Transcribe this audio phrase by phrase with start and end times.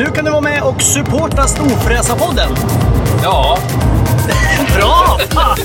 [0.00, 2.48] Nu kan du vara med och supporta Storfräsarpodden.
[3.22, 3.58] Ja,
[4.76, 5.18] Bra!
[5.30, 5.56] Fan!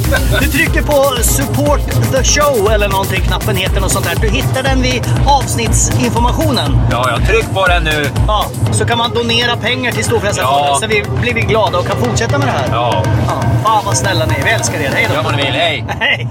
[0.41, 1.79] Du trycker på support
[2.11, 4.15] the show eller någonting, knappen heter något sånt där.
[4.21, 6.77] Du hittar den vid avsnittsinformationen.
[6.91, 8.05] ja, jag tryck på den nu.
[8.27, 10.77] Ja, så kan man donera pengar till Storfräsarfonden Ja.
[10.81, 12.67] så vi blir vi glada och kan fortsätta med det här.
[12.71, 14.43] Ja, Ja, fan vad snälla ni är.
[14.43, 14.89] Vi älskar er.
[14.93, 15.15] Hej då!
[15.15, 15.53] gör vad ni vill.
[15.53, 15.85] Hej!
[15.99, 16.27] Hej!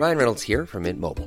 [0.00, 1.26] Ryan Reynolds here from Mint Mobile.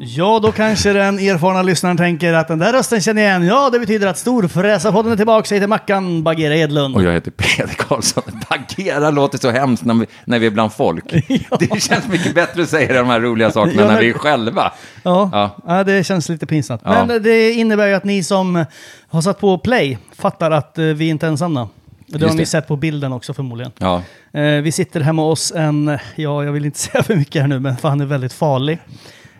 [0.00, 3.44] Ja, då kanske den erfarna lyssnaren tänker att den där rösten känner jag igen.
[3.46, 5.46] Ja, det betyder att Storfräsarpodden är tillbaka.
[5.54, 6.96] Jag heter Mackan Bagheera Edlund.
[6.96, 8.22] Och jag heter Peder Karlsson.
[8.50, 11.04] Bagheera låter så hemskt när vi, när vi är bland folk.
[11.58, 14.12] Det känns mycket bättre att säga de här roliga sakerna Ja, när när- vi är
[14.14, 14.72] själva.
[15.02, 15.50] Ja, Ja.
[15.66, 15.84] ja.
[15.84, 16.82] det känns lite pinsamt.
[16.84, 17.04] Ja.
[17.04, 18.64] Men det innebär ju att ni som
[19.08, 21.68] har satt på play fattar att eh, vi inte är ensamma.
[22.18, 23.72] Det har ni sett på bilden också förmodligen.
[23.78, 24.02] Ja.
[24.32, 27.58] Eh, vi sitter hemma hos en, ja jag vill inte säga för mycket här nu,
[27.60, 28.78] men för han är väldigt farlig.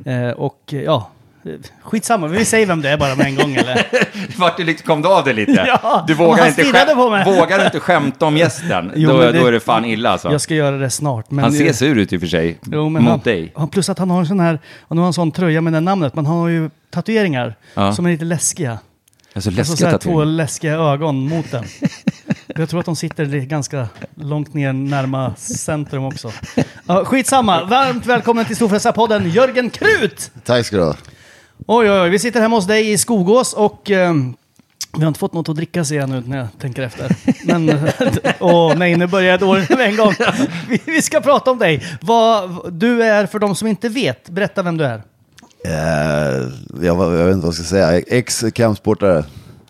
[0.04, 1.10] Eh, och ja,
[1.44, 1.50] eh,
[1.82, 3.86] skitsamma, vi säger vem det är bara med en gång eller?
[4.38, 5.52] Vart du liksom kom du av det lite?
[5.82, 6.64] Ja, du och vågar han inte,
[7.10, 7.40] mig.
[7.40, 10.30] vågar inte skämta om gästen, Jo, då, det- då är det fan illa alltså.
[10.32, 11.30] Jag ska göra det snart.
[11.30, 13.52] Men Han ser sur ut i och för sig, Jo, mot han, dig.
[13.72, 16.14] Plus att han har en sån här, han har en sån tröja med det namnet,
[16.14, 17.92] men han har ju tatueringar Ja.
[17.92, 18.78] som är lite läskiga.
[19.34, 21.64] Alltså Alltså så läskiga här två läskiga ögon mot den.
[22.56, 26.32] Jag tror att de sitter ganska långt ner närma centrum också.
[26.86, 30.30] Ja, skitsamma, varmt välkommen till Storfräsarpodden Jörgen Krut!
[30.44, 30.96] Tack ska du ha.
[31.66, 34.34] Oj, oj, oj, vi sitter hemma hos dig i Skogås och ehm,
[34.96, 37.16] vi har inte fått något att dricka ser jag nu när jag tänker efter.
[37.44, 37.88] Men,
[38.40, 40.14] åh nej, nu börjar dåligt med en gång.
[40.68, 41.98] Vi, vi ska prata om dig.
[42.00, 45.02] Vad, du är, för de som inte vet, berätta vem du är.
[45.64, 46.48] Eh,
[46.82, 47.98] jag, jag vet inte vad jag ska säga.
[47.98, 49.24] Ex-kampsportare.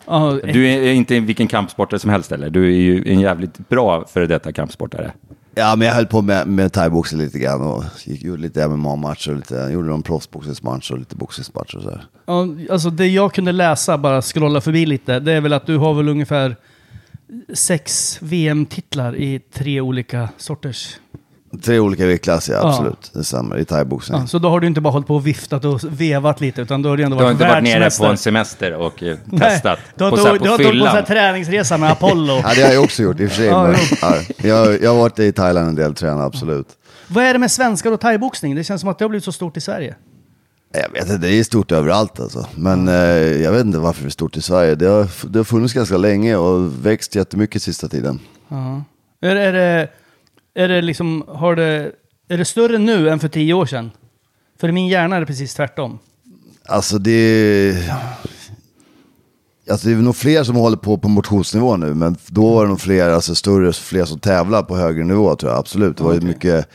[0.07, 2.49] Ja, Du är inte vilken kampsportare som helst eller?
[2.49, 5.11] Du är ju en jävligt bra före detta kampsportare.
[5.55, 9.31] Ja, men jag höll på med, med thaiboxning lite grann och gick, gjorde lite MMA-matcher
[9.31, 12.05] och lite, gjorde någon proffsboxningsmatch och lite boxningsmatcher och sådär.
[12.25, 15.77] Ja, alltså det jag kunde läsa, bara scrolla förbi lite, det är väl att du
[15.77, 16.55] har väl ungefär
[17.53, 20.97] sex VM-titlar i tre olika sorters.
[21.61, 22.69] Tre olika viktklasser, ja, Ja.
[22.69, 23.11] absolut.
[23.13, 24.19] Det stämmer, i thaiboxning.
[24.19, 26.81] Ja, så då har du inte bara hållit på och viftat och vevat lite, utan
[26.81, 28.11] då har du ändå Du har varit inte varit nere på världsmästare.
[28.11, 30.69] en semester och eh, Nej, testat Du har på, så här, du har på inte
[30.73, 31.05] åkt på en här fyllan.
[31.05, 32.33] träningsresa med Apollo.
[32.43, 33.45] Ja, det har jag också gjort i och för sig.
[33.45, 36.67] Ja, men, ja, jag, jag har varit i Thailand en del och tränat, absolut.
[37.07, 38.55] Vad är det med svenskar och thaiboxning?
[38.55, 39.95] Det känns som att det har blivit så stort i Sverige.
[40.73, 42.45] Jag vet inte, det är stort överallt alltså.
[42.55, 42.95] Men eh,
[43.41, 44.75] jag vet inte varför det är stort i Sverige.
[44.75, 48.19] Det har, det har funnits ganska länge och växt jättemycket sista tiden.
[49.21, 49.87] Är, är, det,
[50.55, 51.91] är det liksom, har det,
[52.27, 53.91] är det större nu än för tio år sedan?
[54.59, 55.99] För i min hjärna är det precis tvärtom.
[56.65, 57.75] Alltså det...
[59.69, 62.69] Alltså det är nog fler som håller på på motionsnivå nu, men då var det
[62.69, 65.97] nog fler, alltså större, fler som tävlar på högre nivå tror jag, absolut.
[65.97, 66.69] Det var ju mycket,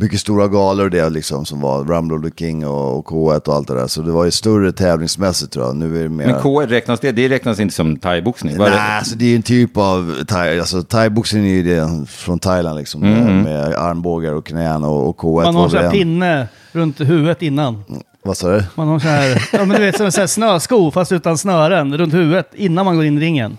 [0.00, 3.48] mycket stora galor och det liksom som var Rumble of the King och, och K1
[3.48, 3.86] och allt det där.
[3.86, 5.76] Så det var ju större tävlingsmässigt tror jag.
[5.76, 6.26] Nu är det mer...
[6.26, 7.12] Men K räknas det?
[7.12, 8.56] Det räknas inte som thaiboxning?
[8.58, 8.80] Nej, det?
[8.80, 13.02] alltså det är en typ av thai, alltså thaiboxning är ju det från Thailand liksom.
[13.02, 13.24] Mm.
[13.24, 17.00] Med, med armbågar och knän och, och K1 Man har en sån här pinne runt
[17.00, 17.84] huvudet innan.
[18.22, 18.64] Vad sa du?
[18.74, 21.38] Man har så här, ja men du vet som en sån här snösko fast utan
[21.38, 23.58] snören runt huvudet innan man går in i ringen.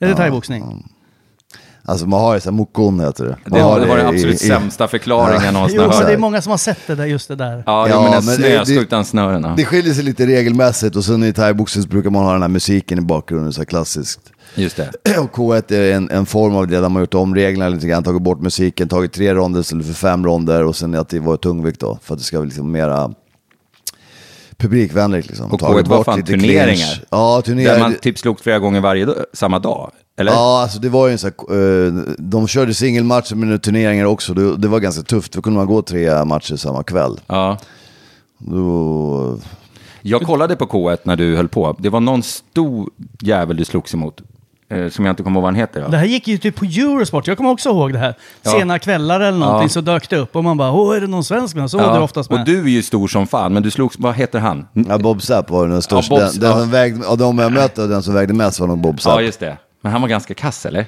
[0.00, 0.84] Är det thaiboxning?
[1.88, 3.36] Alltså man har ju så här mokon heter det.
[3.44, 5.76] Man Det har var, det var den absolut i- sämsta förklaringen någonsin.
[5.82, 7.62] Jo, har men det är många som har sett det där, just det där.
[7.66, 9.42] Ja, Ja, men en men det- snösko det- utan snören.
[9.44, 9.54] ja.
[9.56, 12.48] Det skiljer sig lite regelmässigt och sen i thaiboxning så brukar man ha den här
[12.48, 14.20] musiken i bakgrunden, så här klassiskt.
[14.54, 14.90] Just det.
[15.18, 17.86] Och K1 är en, en form av det där man har gjort om reglerna lite
[17.86, 21.20] grann, tagit bort musiken, tagit tre ronder istället för fem ronder och sen att det
[21.20, 23.10] var tungvikt då, för att det ska vara liksom mera
[24.58, 25.52] publikvänligt liksom.
[25.52, 26.64] Och Tagit K1 var fan turneringar.
[26.66, 27.00] clinch.
[27.10, 27.78] Ja, Där turneringar.
[27.78, 29.90] man typ slogs flera gånger varje dag, samma dag.
[30.16, 30.32] Eller?
[30.32, 34.34] Ja, alltså det var ju en sån här, eh, de körde singelmatcher med turneringar också,
[34.34, 37.20] det, det var ganska tufft, då kunde man gå tre matcher samma kväll.
[37.26, 37.58] Ja.
[38.38, 39.38] Då,
[40.02, 41.76] Jag kollade på K1 när du höll på.
[41.78, 42.90] Det var någon stor
[43.20, 44.20] jävel du slogs emot.
[44.70, 45.80] Eh, som jag inte kommer ihåg vad han heter.
[45.80, 45.98] Det Ja.
[45.98, 48.14] här gick ju typ på Eurosport, jag kommer också ihåg det här.
[48.42, 48.50] Ja.
[48.50, 49.68] Sena kvällar eller någonting Ja.
[49.68, 51.70] så dök det upp och man bara, åh är det någon svensk med?
[51.70, 52.40] Så var det oftast med.
[52.40, 54.66] Och du är ju stor som fan, men du slogs, vad heter han?
[54.72, 56.58] ja, Bob Sapp var den största, Ja, Bob- den, den ja.
[56.60, 59.12] som vägde, av de jag mötte, den som vägde mest var nog Bob Sapp.
[59.14, 59.56] Ja, just det.
[59.80, 60.86] Men han var ganska kass, eller?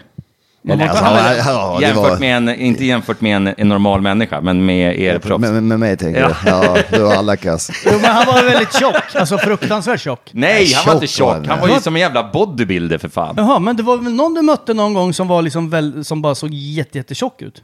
[0.62, 4.00] Var Eller, han var- ja, jämfört var- med en, inte jämfört med en, en normal
[4.00, 5.40] människa, men med er proffs.
[5.40, 6.34] Med, med, med mig tänker jag.
[6.46, 7.70] Ja, det var alla kass.
[7.86, 10.30] Jo, men han var väldigt tjock, alltså fruktansvärt tjock.
[10.32, 11.46] Nej, han var inte Tjock var tjock.
[11.48, 11.58] han.
[11.58, 13.34] Han var ju som en jävla bodybuilder för fan.
[13.36, 16.22] Jaha, men det var väl någon du mötte någon gång som var liksom väl, som
[16.22, 17.62] bara såg jätte, jättetjock ut?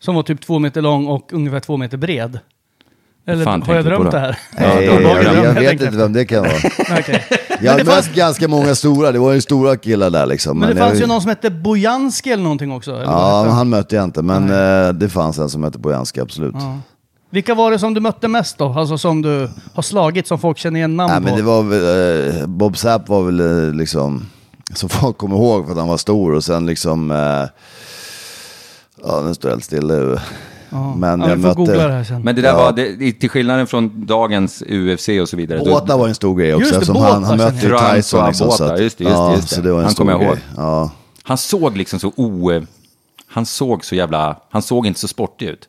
[0.00, 2.38] Som var typ två meter lång och ungefär två meter bred.
[3.28, 4.38] Eller fan har jag drömt det här?
[4.58, 6.52] Nej, det var jag, jag, jag vet inte vem det kan vara.
[6.98, 7.24] Okej.
[7.60, 10.58] Jag har det mött fanns- ganska många stora, det var ju stora killar där liksom.
[10.58, 12.90] Men det jag- fanns ju någon som hette Bojanski eller någonting också.
[12.92, 13.68] Eller Ja, men han?
[13.68, 16.54] mötte jag inte, men eh, det fanns en som hette Bojanski, absolut.
[17.30, 18.68] Vilka var det som du mötte mest då?
[18.72, 21.24] Alltså som du har slagit som folk känner igen namn Nej, på?
[21.24, 24.26] men det var väl, eh, Bob Sapp var väl eh, liksom,
[24.74, 27.16] som folk kommer ihåg för att han var stor och sen liksom, eh,
[29.04, 29.90] ja nu står jag helt still
[30.96, 32.22] Men ja, jag googla det mötte, här sen.
[32.22, 32.56] Men det där Ja.
[32.56, 35.58] var, det, till skillnaden från dagens UFC och så vidare.
[35.58, 37.78] Båta var en stor grej också, Just det, Båta han, han mötte ju.
[37.78, 38.32] Tyson liksom.
[38.32, 39.54] Så Båta, att, just det, just ja, just det.
[39.54, 40.38] Så det var en Han kommer jag ihåg.
[40.56, 40.90] Ja.
[41.22, 42.50] Han såg liksom så o...
[43.30, 44.36] Han såg så jävla...
[44.50, 45.68] Han såg inte så sportig ut.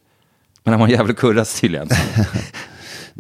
[0.64, 1.90] Men han var en jävla kurras tydligen.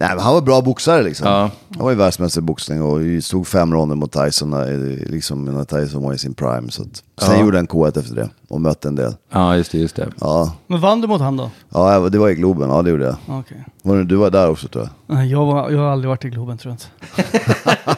[0.01, 1.28] Nej, men han var bra boxare liksom.
[1.28, 1.50] Ja.
[1.75, 4.72] Han var ju världsmästare i boxning och stod fem ronder mot Tyson när,
[5.12, 6.72] liksom, när Tyson var i sin prime.
[6.72, 9.13] Så att, sen gjorde han K1 efter det och mötte en del.
[9.31, 10.07] Ja, just det, just det.
[10.19, 11.51] Ja, Men vann du mot han då?
[11.69, 13.44] ja det var i Globen, ja det gjorde jag.
[13.81, 15.16] Var det, du var där också tror jag.
[15.18, 16.86] Nej, Jag, var, jag har aldrig varit i Globen tror jag inte.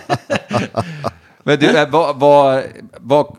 [1.44, 2.20] Men du, eh, vad...
[2.20, 2.64] vad,
[3.00, 3.36] vad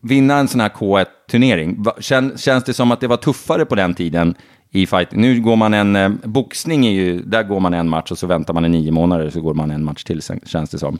[0.00, 3.74] vinna en sån här K1-turnering, va- kän, känns det som att det var tuffare på
[3.74, 4.34] den tiden
[4.70, 5.12] i fight?
[5.12, 5.96] Nu går man en...
[5.96, 7.22] Eh, boxning är ju...
[7.22, 9.70] Där går man en match och så väntar man i nio månader så går man
[9.70, 10.98] en match till, sen, känns det som.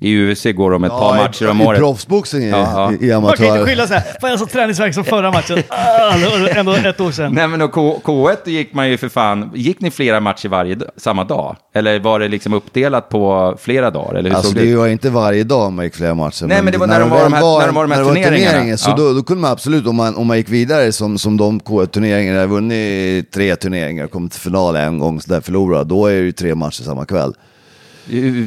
[0.00, 1.78] I UFC går de ett par matcher om i, året.
[1.78, 3.06] I proffsboxning i, Ja, ja.
[3.06, 5.58] i, i Man kan inte skylla så här, fan jag så träningsvärk som förra matchen.
[5.70, 6.14] Ah,
[6.56, 7.32] ändå ett år sedan.
[7.34, 10.48] Nej men och K- K1 då gick man ju för fan, gick ni flera matcher
[10.48, 11.56] varje samma dag?
[11.74, 14.14] Eller var det liksom uppdelat på flera dagar?
[14.14, 16.46] Eller hur Alltså såg det det var inte varje dag man gick flera matcher.
[16.46, 18.04] Nej, men det var när de var de här- när de var de här när
[18.08, 18.50] turneringarna.
[18.50, 18.94] turneringen, Så Ja.
[18.96, 22.34] då, då kunde man absolut, om man, om man gick vidare som, som de K1-turneringarna,
[22.36, 26.12] jag har vunnit tre turneringar, kommit till final en gång, så där förlorade, då är
[26.14, 27.32] det ju tre matcher samma kväll.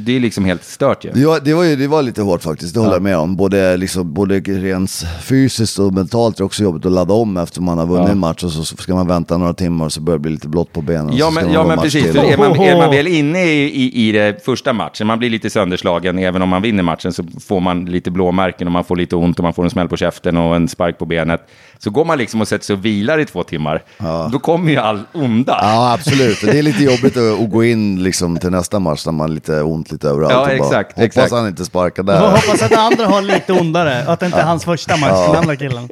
[0.02, 1.12] Det är liksom helt stört ju.
[1.13, 3.36] Det var, det var, ju, det var lite hårt faktiskt, det håller jag med om.
[3.36, 4.92] Både, liksom, både rent
[5.24, 8.12] fysiskt och mentalt är det också jobbigt att ladda om efter man har vunnit Ja.
[8.12, 10.48] en match och så ska man vänta några timmar och så börjar det bli lite
[10.48, 11.18] blått på benen.
[11.18, 12.13] Ja men, man ja, men precis, till.
[12.13, 15.30] för är man, är man väl inne i, i, i det första matchen, man blir
[15.30, 18.96] lite sönderslagen, även om man vinner matchen så får man lite blåmärken och man får
[18.96, 21.48] lite ont och man får en smäll på käften och en spark på benet.
[21.84, 23.84] Så går man liksom och sätter sig och vilar i två timmar,
[24.32, 25.58] då kommer ju all onda.
[25.62, 26.42] Ja, absolut.
[26.42, 29.62] Det är lite jobbigt att, gå in liksom, till nästa match när man har lite
[29.62, 30.34] ont lite överallt.
[30.34, 31.32] Ja, och bara, exakt, Hoppas exakt.
[31.32, 32.32] han inte sparkar Jag där.
[32.32, 35.36] hoppas att den andra har lite ondare, att det inte är hans första match, den
[35.36, 35.90] andra killen.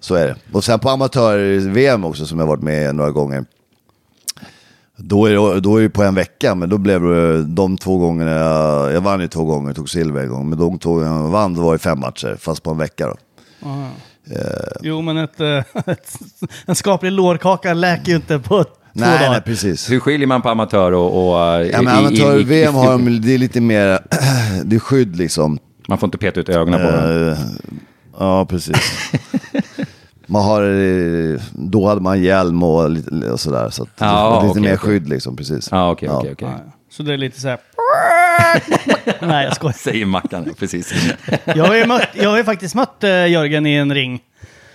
[0.00, 0.36] Så är det.
[0.52, 3.44] Och sen på amatör-VM också som jag varit med några gånger.
[4.96, 7.98] Då är, det, då är det på en vecka, men då blev det de två
[7.98, 11.16] gångerna, jag, jag vann ju två gånger, tog silver en gång, men de två gångerna
[11.16, 13.14] jag vann, då var det fem matcher, fast på en vecka då.
[14.82, 16.12] Jo, men ett, eh, ett,
[16.66, 19.30] en skaplig lårkaka läker ju inte på två Nej, dagar.
[19.30, 19.90] nej, precis.
[19.90, 21.28] Hur skiljer man på amatör och...
[21.28, 23.98] och eh, Ja, men i- i- i- amatör-VM har de, det är lite mer,
[24.64, 25.58] det är skydd liksom.
[25.88, 27.28] Man får inte peta ut ögonen på dem.
[27.32, 27.38] Eh,
[28.18, 28.76] ja, precis.
[30.26, 34.50] Man har, eh, då hade man hjälm och, lite, och sådär, så att Ja, lite
[34.50, 34.78] okej, mer okej.
[34.78, 35.68] skydd liksom, precis.
[35.70, 36.48] Ja, okej, okej, okej.
[36.90, 37.58] Så det är lite så här...
[39.26, 39.72] nej, jag skojar.
[39.72, 40.94] Säger Mackan, precis.
[41.44, 44.20] Jag har ju, mött, jag har ju faktiskt mött eh, Jörgen i en ring.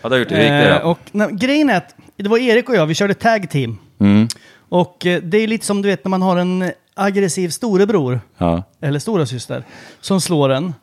[0.01, 0.36] Ja, det har gjort det.
[0.36, 0.89] Hur gick det Eh, då?
[0.89, 3.78] och nej, grejen är att det var Erik och jag, vi körde tag team.
[4.00, 4.28] Mm.
[4.70, 8.63] Och eh, det är lite som du vet när man har en aggressiv storebror, Ja.
[8.82, 9.63] eller stora syster
[10.01, 10.74] som slår en.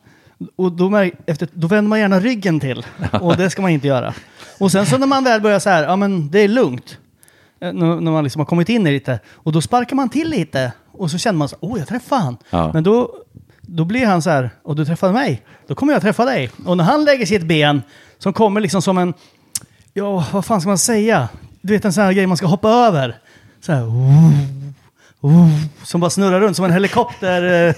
[0.55, 2.85] Och då, mär- efter, då vänder man gärna ryggen till.
[3.21, 4.13] Och det ska man inte göra.
[4.59, 6.97] Och sen så när man väl börjar så här, ja men det är lugnt.
[7.61, 9.19] eh, När, när man liksom har kommit in i lite.
[9.33, 10.71] Och då sparkar man till lite.
[10.97, 12.37] Och så känner man så åh jag träffade han.
[12.49, 12.71] Ja.
[12.73, 13.13] Men då,
[13.61, 16.51] då blir han så här, och du träffade mig, då kommer jag träffa dig.
[16.65, 17.81] Och när han lägger sitt ben,
[18.17, 19.13] som kommer liksom som en,
[19.93, 21.29] ja vad fan ska man säga?
[21.61, 23.17] Du vet en sån här grej man ska hoppa över.
[23.61, 23.83] Så här,
[25.21, 25.49] oh,
[25.83, 27.75] som bara snurrar runt som en helikopter, eh,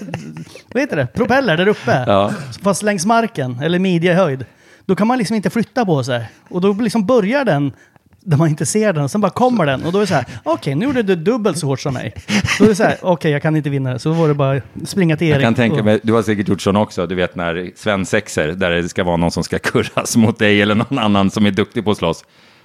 [0.72, 2.04] vad heter det, propeller där uppe.
[2.06, 2.32] Ja.
[2.62, 4.44] Fast längs marken, eller midjehöjd.
[4.86, 6.30] Då kan man liksom inte flytta på sig.
[6.48, 7.72] Och då liksom börjar den
[8.20, 9.84] där man inte ser den, och sen bara kommer den.
[9.84, 12.14] Och då är det så här, okej, nu gjorde du dubbelt så hårt som mig.
[12.58, 13.98] Då är det så här, okej, jag kan inte vinna det.
[13.98, 15.36] Så var det bara springa till Erik.
[15.36, 18.70] Jag kan tänka mig, du har säkert gjort sån också, du vet när svensexer, där
[18.70, 21.84] det ska vara någon som ska kurras mot dig eller någon annan som är duktig
[21.84, 22.24] på att slåss.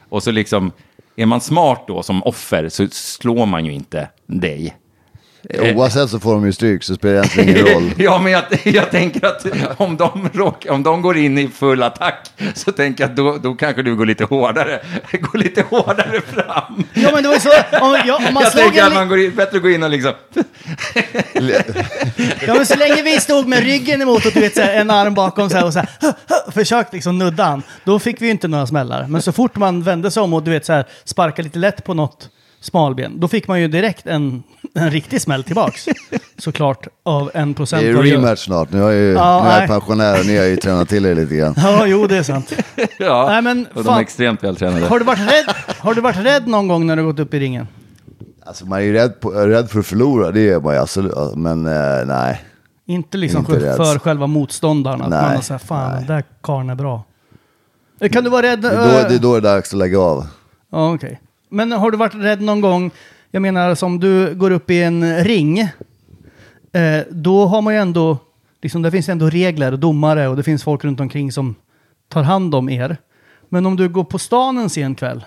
[0.10, 0.72] Och så liksom,
[1.16, 4.76] är man smart då som offer så slår man ju inte dig.
[5.54, 7.94] Oavsett så får de ju stryk så spelar det egentligen ingen roll.
[7.98, 9.46] Ja, men jag, jag tänker att
[9.78, 13.38] om de, råk, om de går in i full attack så tänker jag att då,
[13.38, 16.84] då kanske du går lite hårdare, går lite hårdare fram.
[16.94, 17.50] Ja, men det var ju så,
[17.82, 19.70] om, ja, om man jag slog tänker en, att man går in, bättre att gå
[19.70, 20.14] in och liksom...
[22.48, 24.90] Ja, men så länge vi stod med ryggen emot och du vet, så här, en
[24.90, 25.90] arm bakom så här, och så här,
[26.52, 29.08] försökt liksom nudda han, då fick vi ju inte några smällar.
[29.08, 31.84] Men så fort man vände sig om och du vet, så här, sparka lite lätt
[31.84, 32.30] på något
[32.62, 34.44] smalben, då fick man ju direkt en,
[34.76, 35.86] en riktig smäll tillbaks.
[36.38, 37.82] Såklart, av en procent.
[37.82, 38.72] Det är rematch snart.
[38.72, 39.68] Nu, har jag ju, Ja, nu är jag nej.
[39.68, 41.54] pensionär och ni har ju tränat till er lite grann.
[41.58, 42.54] Ja, jo, det är sant.
[43.00, 43.98] Ja, Nej, men och de fan.
[43.98, 44.86] är extremt vältränade.
[44.88, 47.40] Har du, varit rädd, har du varit rädd någon gång när du gått upp i
[47.40, 47.68] ringen?
[48.46, 51.14] Alltså man är ju rädd, på, rädd för att förlora, det är man ju absolut.
[51.36, 52.42] Men eh, nej.
[52.88, 53.76] Inte liksom Inte för, rädd.
[53.76, 56.00] för själva motståndaren, att Nej, man har såhär, fan nej.
[56.08, 57.04] den där karln är bra.
[58.00, 58.62] Eh, Kan du vara rädd?
[58.62, 60.28] Det är, då, eh, det är då det är dags att lägga av.
[60.72, 61.22] Ja, okej.
[61.50, 62.92] Men har du varit rädd någon gång,
[63.36, 68.18] jag menar som du går upp i en ring, eh, då har man ju ändå,
[68.62, 71.56] liksom, där finns ändå regler och domare och det finns folk runt omkring som
[72.10, 72.98] tar hand om er.
[73.50, 75.26] Men om du går på stan en sen kväll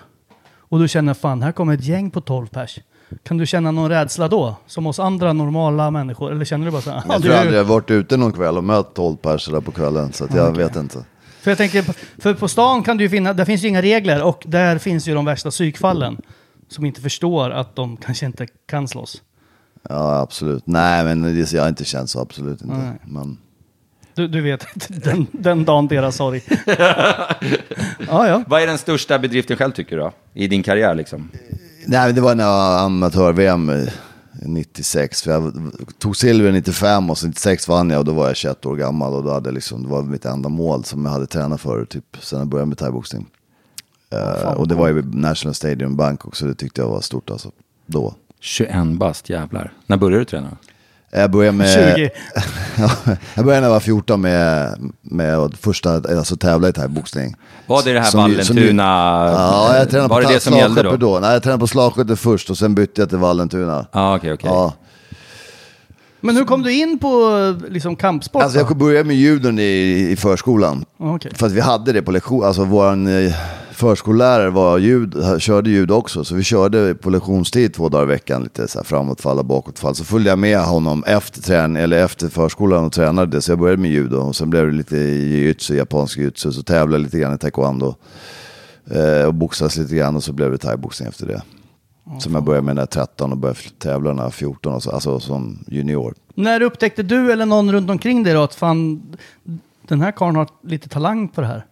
[0.57, 2.79] och du känner fan, här kommer ett gäng på 12 pers.
[3.23, 4.55] Kan du känna någon rädsla då?
[4.67, 6.31] Som oss andra normala människor?
[6.31, 7.03] Eller känner du bara så här?
[7.07, 9.65] "Ja, Jag tror aldrig jag har varit ute någon kväll och mött 12 personer där
[9.65, 10.13] på kvällen.
[10.13, 10.63] Så att jag Okej.
[10.63, 11.05] vet inte.
[11.41, 11.85] För jag tänker,
[12.21, 15.07] för på stan kan du ju finna, där finns ju inga regler och där finns
[15.07, 16.17] ju de värsta psykfallen.
[16.69, 19.21] Som inte förstår att de kanske inte kan slåss.
[19.89, 20.63] Ja, absolut.
[20.67, 22.75] Nej, men det, jag har inte känt så, absolut inte.
[22.77, 22.93] Nej.
[23.05, 23.37] Men,
[24.13, 24.65] Du, du vet,
[25.03, 26.41] den, den dagen deras sorg.
[28.07, 28.43] ja, ja.
[28.47, 30.11] Vad är den största bedriften själv tycker du då?
[30.33, 31.29] I din karriär liksom?
[31.85, 33.87] nej, men det var när jag amatör-VM eh,
[34.41, 35.21] 96.
[35.21, 35.53] För jag
[35.99, 39.13] tog silver 95 och så 96 vann jag och då var jag 21 år gammal.
[39.13, 41.85] Och då hade jag liksom, det var mitt enda mål som jag hade tränat för
[41.85, 43.27] typ sen jag började med thaiboxning.
[44.11, 47.51] Eh, och det var ju National Stadium Bangkok så det tyckte jag var stort alltså.
[47.85, 48.13] Då.
[48.39, 49.73] 21 bast, jävlar.
[49.87, 50.57] När började du träna?
[51.11, 51.95] Jag började med...
[51.95, 52.09] 20.
[52.77, 52.89] Ja,
[53.35, 57.35] jag började när jag var 14 med, med första, alltså tävla i thaiboxning.
[57.67, 58.83] Var det det här Vallentuna?
[58.83, 60.97] Ja, jag tränade Var på det det som gällde då?
[60.97, 61.19] då?
[61.19, 63.85] Nej, jag tränade på slagskeppet först och sen bytte jag till Vallentuna.
[63.91, 64.49] Ja, okej, okej.
[64.53, 64.73] Ja.
[66.21, 68.43] Men hur kom du in på liksom, kampsport?
[68.43, 70.85] Alltså jag började med judon i, i förskolan.
[70.99, 71.31] Ja, okej.
[71.35, 73.33] För att vi hade det på lektion, alltså våran eh,
[73.79, 76.23] förskollärare var ljud, körde ljud också.
[76.23, 79.95] Så vi körde på lektionstid två dagar i veckan, lite så här framåtfall och bakåtfall.
[79.95, 83.41] Så följde jag med honom efter, träning, eller efter förskolan och tränade det.
[83.41, 86.51] Så jag började med judo och sen blev det lite jujutsu, japansk jujutsu.
[86.51, 87.95] Så tävlade jag lite grann i taekwondo.
[88.91, 91.41] Eh, och boxades lite grann och så blev det thaiboxning efter det.
[92.19, 94.73] Som jag började med när jag var 13 och började tävla när jag var 14,
[94.73, 96.13] och så, alltså som junior.
[96.35, 99.01] När upptäckte du eller någon runt omkring dig då att fan,
[99.87, 101.65] den här karln har lite talang på det här?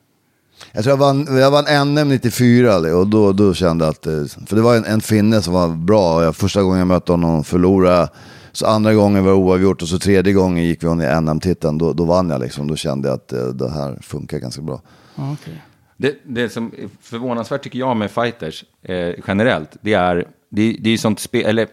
[0.71, 4.45] Jag tror jag vann, jag vann NM 94 och då, då kände jag att, eh,
[4.47, 7.11] för det var en, en finne som var bra och jag, första gången jag mötte
[7.11, 8.09] honom förlorade
[8.57, 11.93] så andra gången var det oavgjort och så tredje gången gick vi i NM-titeln, då,
[11.93, 12.67] då vann jag liksom.
[12.67, 14.81] Då kände jag att eh, det här funkar ganska bra.
[15.15, 15.61] Okej.
[15.97, 20.15] Det, det som är förvånansvärt tycker jag med fighters eh, generellt, det är,
[20.49, 21.67] det, det är ju sånt spel, eller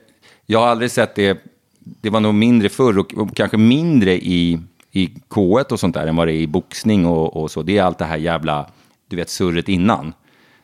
[0.46, 1.38] jag har aldrig sett det,
[1.78, 4.60] det var nog mindre förr och, och kanske mindre i,
[4.96, 7.62] i K1 och sånt där än vad det är i boxning och, och så.
[7.62, 8.66] Det är allt det här jävla,
[9.08, 10.12] du vet, surret innan.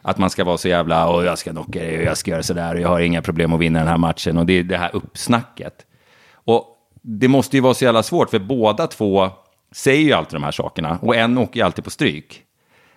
[0.03, 2.43] Att man ska vara så jävla, och jag ska knocka dig och jag ska göra
[2.43, 4.39] sådär och jag har inga problem att vinna den här matchen.
[4.39, 5.75] Och det är det här uppsnacket.
[6.33, 6.67] Och
[7.03, 9.29] det måste ju vara så jävla svårt, för båda två
[9.73, 10.99] säger ju alltid de här sakerna.
[11.03, 12.43] Och en åker ju alltid på stryk.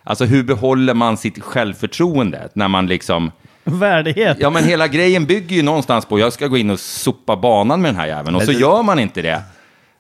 [0.04, 3.32] Alltså hur behåller man sitt självförtroende när man liksom...
[3.64, 4.38] Värdighet.
[4.40, 7.82] Ja men hela grejen bygger ju någonstans på, jag ska gå in och sopa banan
[7.82, 8.36] med den här jäveln.
[8.36, 9.44] Och så gör man inte det.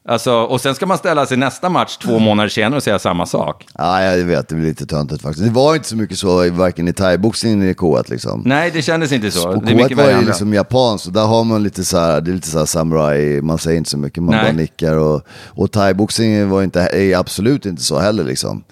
[0.07, 3.25] Alltså, och sen ska man ställa sig nästa match två månader senare och säga samma
[3.25, 3.65] sak.
[3.77, 5.45] Ja, jag vet, det blir lite töntigt faktiskt.
[5.45, 8.41] Det var inte så mycket så, i- varken i thaiboxningen eller i K1 liksom.
[8.45, 9.49] Nej, det kändes inte så.
[9.49, 11.83] Och Det är mycket K1 värre var ju liksom japanskt, så där har man lite
[11.83, 14.43] så här, det är lite så här samurai, man säger inte så mycket, man Nej.
[14.43, 14.97] bara nickar.
[14.97, 18.63] Och, och thaiboxningen var inte, är absolut inte så heller liksom.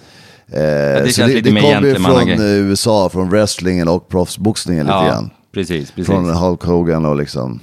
[0.51, 4.85] Eh, det så känns lite mer kom ju från eh, USA, från wrestlingen och proffsboxningen
[4.85, 5.29] lite Ja, grann.
[5.53, 6.05] precis, precis.
[6.07, 7.59] Från Hulk Hogan och liksom.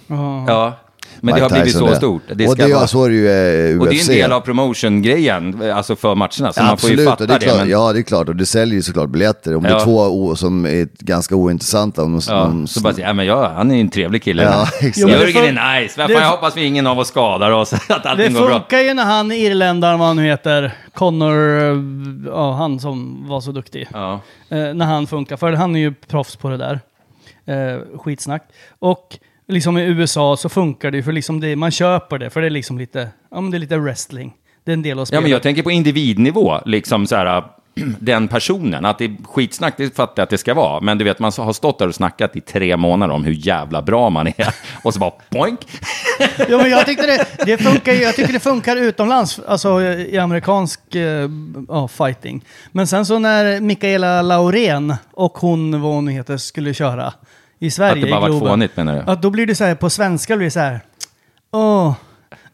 [0.46, 0.78] Ja,
[1.20, 2.22] Men det Mike har blivit Tyson så stort.
[2.34, 3.80] Det och det, vara- så är det ju eh, UFC.
[3.80, 6.52] Och det är en del av promotion-grejen, alltså för matcherna.
[6.52, 7.40] Så man får ju Absolut, fatta det det.
[7.44, 7.68] klart, men...
[7.68, 8.28] ja det är klart.
[8.28, 9.56] Och det säljer ju såklart biljetter.
[9.56, 9.80] Om det Ja.
[9.80, 12.02] är två o- som är ganska ointressanta.
[12.02, 14.42] Om, Ja, om, så bara säga, ja men ja, han är ju en trevlig kille.
[14.42, 15.06] Ja, exakt.
[15.06, 16.00] Det Jörgen är nice.
[16.00, 18.40] Vad det- fan, jag hoppas vi ingen av oss skadar oss, att Det allting går
[18.46, 18.50] bra.
[18.60, 21.36] funkar ju när han irländaren, vad han nu heter, Connor,
[22.26, 23.88] ja han som var så duktig.
[23.92, 24.20] Ja.
[24.48, 26.80] Eh, när han funkar, för han är ju proffs på det där.
[27.46, 28.42] Eh, skitsnack.
[28.78, 32.40] Och liksom i USA så funkar det ju för liksom det, man köper det, för
[32.40, 34.32] det är liksom lite, ja men det är lite wrestling.
[34.64, 35.22] Det är en del av Ja, spelet.
[35.22, 37.44] men jag tänker på individnivå, liksom så här,
[37.98, 38.84] den personen.
[38.84, 40.80] Att det är skitsnack, det fattar jag att det ska vara.
[40.80, 43.82] Men du vet, man har stått där och snackat i tre månader om hur jävla
[43.82, 44.54] bra man är.
[44.82, 45.60] Och så bara poink.
[46.48, 50.94] Ja, men jag, tyckte det, det funkar, jag tycker det funkar utomlands, alltså i amerikansk
[50.94, 51.28] eh,
[51.68, 52.44] ja, fighting.
[52.72, 57.12] Men sen så när Mikaela Laurén och hon, vad hon heter, skulle köra
[57.58, 58.48] i Sverige, Att det bara i varit Globen.
[58.48, 59.02] fånigt, menar du?
[59.06, 60.80] Ja, då blir det så här, på svenska blir det så här,
[61.50, 61.94] åh,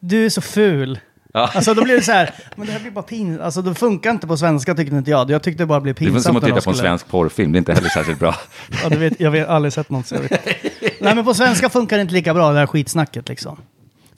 [0.01, 0.99] du är så ful.
[1.33, 1.51] Ja.
[1.55, 3.41] Alltså då blir det så här, men det här blir bara pinsamt.
[3.41, 5.31] Alltså det funkar inte på svenska tyckte inte jag.
[5.31, 6.23] Jag tyckte det bara blev Det är pinsamt.
[6.25, 8.19] som att när titta de på en skulle- svensk porrfilm, det är inte heller särskilt
[8.19, 8.35] bra.
[8.83, 10.47] Ja, du vet, jag har aldrig sett något så jag vet.
[11.01, 13.57] Nej men på svenska funkar det inte lika bra det här skitsnacket liksom.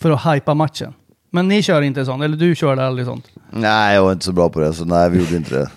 [0.00, 0.94] För att hypa matchen.
[1.30, 3.26] Men ni kör inte sånt, eller du körde aldrig sånt?
[3.50, 5.70] Nej, jag var inte så bra på det, så nej, vi gjorde inte det.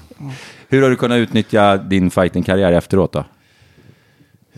[0.70, 3.26] Hur har du kunnat utnyttja din fightingkarriär efteråt då?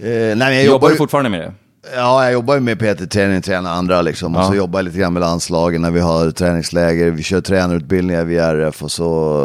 [0.01, 1.53] Eh, nej, men jag Jobbar du ju, fortfarande med det?
[1.95, 4.35] ja, jag jobbar ju med PT-träning, tränar andra liksom.
[4.35, 4.47] Och Ja.
[4.47, 7.11] så jobbar jag lite grann med landslagen när vi har träningsläger.
[7.11, 9.39] Vi kör tränarutbildningar via RF och så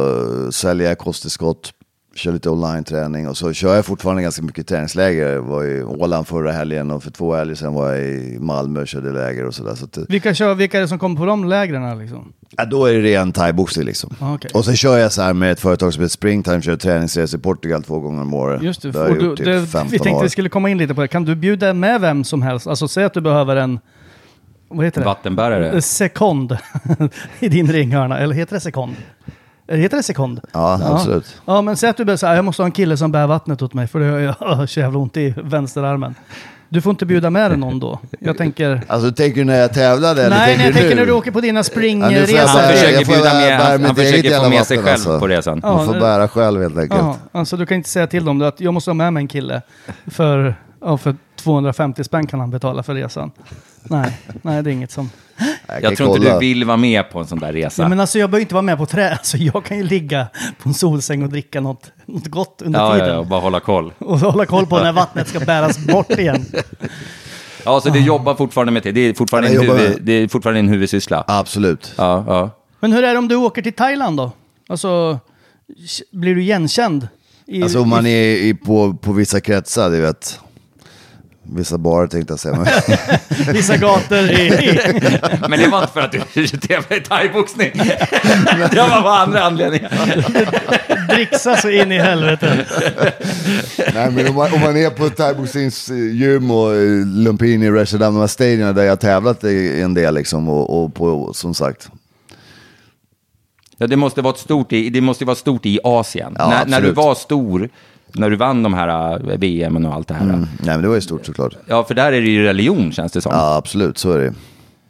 [0.44, 1.70] eh, säljer jag kosttillskott.
[2.16, 5.28] Kör lite online-träning och så kör jag fortfarande ganska mycket träningsläger.
[5.32, 8.80] Jag var i Åland förra helgen och för två helger sedan var jag i Malmö
[8.80, 9.74] och körde läger och sådär.
[9.74, 12.32] Så att, det- Vilka, kör, vilka är det som kommer på de lägren liksom?
[12.56, 14.14] ja, då är det ren thaiboxning liksom.
[14.20, 14.50] Ah, okej.
[14.54, 17.42] Och sen kör jag så här med ett företag som heter Springtime, kör träningsresor i
[17.42, 18.62] Portugal två gånger om året.
[18.62, 20.22] Just det, det du, det 15 vi tänkte år.
[20.22, 21.08] vi skulle komma in lite på det.
[21.08, 22.66] Kan du bjuda med vem som helst?
[22.66, 23.78] Alltså säg att du behöver en,
[24.68, 25.04] vad heter det?
[25.06, 25.70] Vattenbärare?
[25.70, 26.58] En sekond
[27.40, 28.94] i din ringhörna, eller heter det sekond?
[29.68, 30.40] Heter det sekond?
[30.52, 31.40] Ja, absolut.
[31.46, 33.62] Ja, men säg att du behöver säga, jag måste ha en kille som bär vattnet
[33.62, 36.14] åt mig, för det har jag så jävla ont i vänsterarmen.
[36.68, 37.98] Du får inte bjuda med dig någon då.
[38.20, 38.82] Jag tänker...
[38.86, 40.94] Alltså tänker du när jag tävlade eller Nej, tänker nej, jag tänker nu?
[41.00, 42.26] när du åker på dina Ja, springresor.
[42.26, 44.76] får jag Han försöker jag får bjuda bära- med, han, han försöker få med sig
[44.76, 45.18] själv alltså.
[45.18, 45.60] på resan.
[45.62, 47.00] Ja, Man får bära själv helt enkelt.
[47.00, 49.28] Ja, alltså du kan inte säga till dem att jag måste ha med mig en
[49.28, 49.62] kille
[50.06, 53.30] för, ja, för 250 spänn kan han betala för resan.
[53.90, 55.10] Nej, nej det är inget som...
[55.66, 56.34] Jag, Jag tror inte kolla.
[56.34, 57.82] du vill vara med på en sån där resa.
[57.82, 59.10] Ja, men alltså jag behöver inte vara med på trä.
[59.10, 60.26] Alltså jag kan ju ligga
[60.62, 63.08] på en solsäng och dricka något, något gott under ja, tiden.
[63.08, 63.92] ja, ja, bara hålla koll.
[63.98, 66.46] Och hålla koll på när vattnet ska bäras bort igen.
[67.64, 68.92] Ja, så du jobbar fortfarande med det.
[68.92, 71.24] Det är fortfarande, en, huvud, det är fortfarande en huvudsyssla.
[71.26, 71.92] Absolut.
[71.96, 72.50] Ja, ja.
[72.80, 74.32] Men hur är det om du åker till Thailand då?
[74.68, 75.18] Alltså,
[76.12, 77.08] blir du igenkänd?
[77.46, 80.40] I, Alltså om man är i, på, på vissa kretsar, du vet.
[81.48, 82.66] Vissa barer tänkte jag säga.
[83.52, 84.50] Vissa gator i...
[85.48, 87.70] Men det var inte för att du tävlade i thaiboxning.
[88.70, 89.90] det var bara andra anledningar.
[91.14, 92.66] dricksa så in i helvete.
[93.94, 98.26] nej, men om, man, om man är på thaiboxningsgym och eh, Lumpini, Rashadam, de här
[98.26, 100.48] stadierna där jag har tävlat i en del liksom.
[100.48, 101.90] Och, och på, som sagt.
[103.78, 106.36] Ja, det måste vara stort i, det måste vara stort i Asien.
[106.38, 107.68] Ja, när, när du var stor,
[108.12, 110.22] när du vann de här äh, VM och allt det här.
[110.24, 110.40] Mm.
[110.40, 111.54] Nej men det var ju stort såklart.
[111.66, 113.32] Ja, för där är det ju religion känns det som.
[113.34, 114.34] Ja absolut, så är det.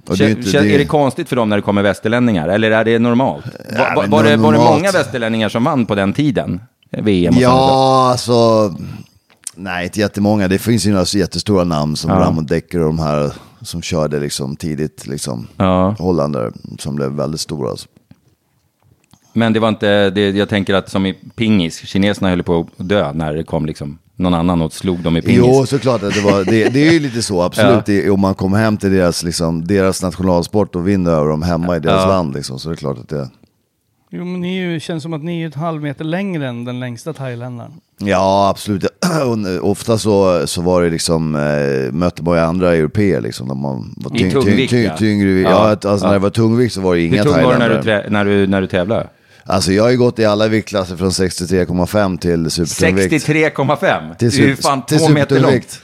[0.09, 2.49] Och Kän- är inte- det- Är det konstigt för dem när det kommer västerlänningar?
[2.49, 3.45] Eller är det normalt?
[3.47, 3.53] Va,
[3.97, 6.61] va, men var, det, var det många västerlänningar som vann på den tiden?
[6.91, 7.41] VM och?
[7.43, 8.75] Ja, alltså.
[9.55, 10.49] Nej, inte jättemånga.
[10.49, 12.17] Det finns ju några jättestora namn som Ja.
[12.17, 15.47] Ramon Decker och de här som körde liksom tidigt, liksom.
[15.57, 15.95] Ja.
[15.99, 17.71] Holländare som blev väldigt stora.
[17.71, 17.89] Alltså.
[19.37, 22.88] Men det var inte, det, jag tänker att som i pingis, kineserna höll på att
[22.88, 25.42] dö när det kom liksom någon annan och slog dem i pingis.
[25.46, 27.87] Jo, såklart att det var, det, det är ju lite så, absolut.
[27.87, 31.77] Det, om man kommer hem till deras, liksom, deras nationalsport och vinner över dem hemma
[31.77, 32.09] i deras Ja.
[32.09, 33.31] land, liksom, så är det klart att det...
[34.11, 36.64] Jo, men ni är ju, känns som att ni är ett halv meter längre än
[36.64, 37.72] den längsta thailändaren.
[37.99, 38.85] Ja, absolut.
[39.62, 43.49] Och Ofta så, så var det liksom, eh, mötte man ju andra europeer liksom.
[43.49, 44.96] När man var I tungvikt, ja.
[44.96, 45.29] tyngre.
[45.31, 46.07] Ja, Ja, alltså ja.
[46.07, 48.03] när det var tungvikt så var det inga Hur tung var du när thailändare.
[48.05, 49.09] du, när du, när du tävlade?
[49.47, 53.13] Alltså jag har ju gått i alla viktklasser från 63,5 till supertungvikt.
[53.27, 54.17] 63,5?
[54.17, 55.43] Till Du är ju super- fan till två meter lång.
[55.43, 55.81] supertungvikt.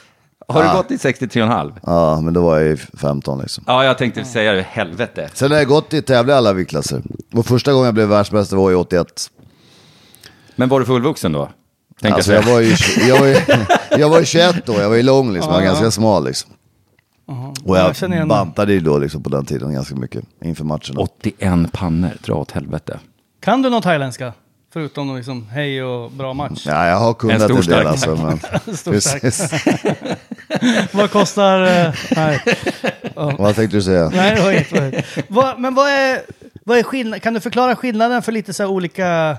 [0.48, 0.75] Har du Ja.
[0.75, 1.72] gått i 63,5?
[1.83, 3.64] Ja, men då var jag i 15 liksom.
[3.66, 5.31] Ja, jag tänkte säga det, helvete.
[5.35, 7.03] Sen har jag gått i tävla i alla viktklasser.
[7.33, 9.07] Och första gången jag blev världsmästare var i 81.
[10.57, 11.48] Men var du fullvuxen då?
[12.01, 12.75] Tänkte Alltså jag jag var ju,
[13.09, 13.37] jag var ju,
[14.01, 16.51] jag var ju 21 då, jag var ju lång liksom, jag var ganska smal liksom.
[17.64, 18.27] Och Ja, jag, jag det.
[18.27, 21.01] bantade ju då liksom på den tiden ganska mycket inför matcherna.
[21.01, 22.98] 81 pannor, dra åt helvete.
[23.42, 24.33] Kan du någon thailändska?
[24.72, 26.62] Förutom liksom hej och bra match.
[26.66, 27.87] Ja, jag har kunnat En en, stor del stark.
[27.87, 28.16] alltså.
[28.66, 29.52] Men, Stor precis.
[30.92, 31.62] vad kostar...
[31.87, 32.40] eh, nej.
[33.38, 34.09] Vad tänkte du säga?
[34.14, 35.05] nej, det var inget.
[35.28, 36.20] Vad- men vad är,
[36.64, 37.20] vad är skillnaden?
[37.20, 39.37] Kan du förklara skillnaden för lite så här olika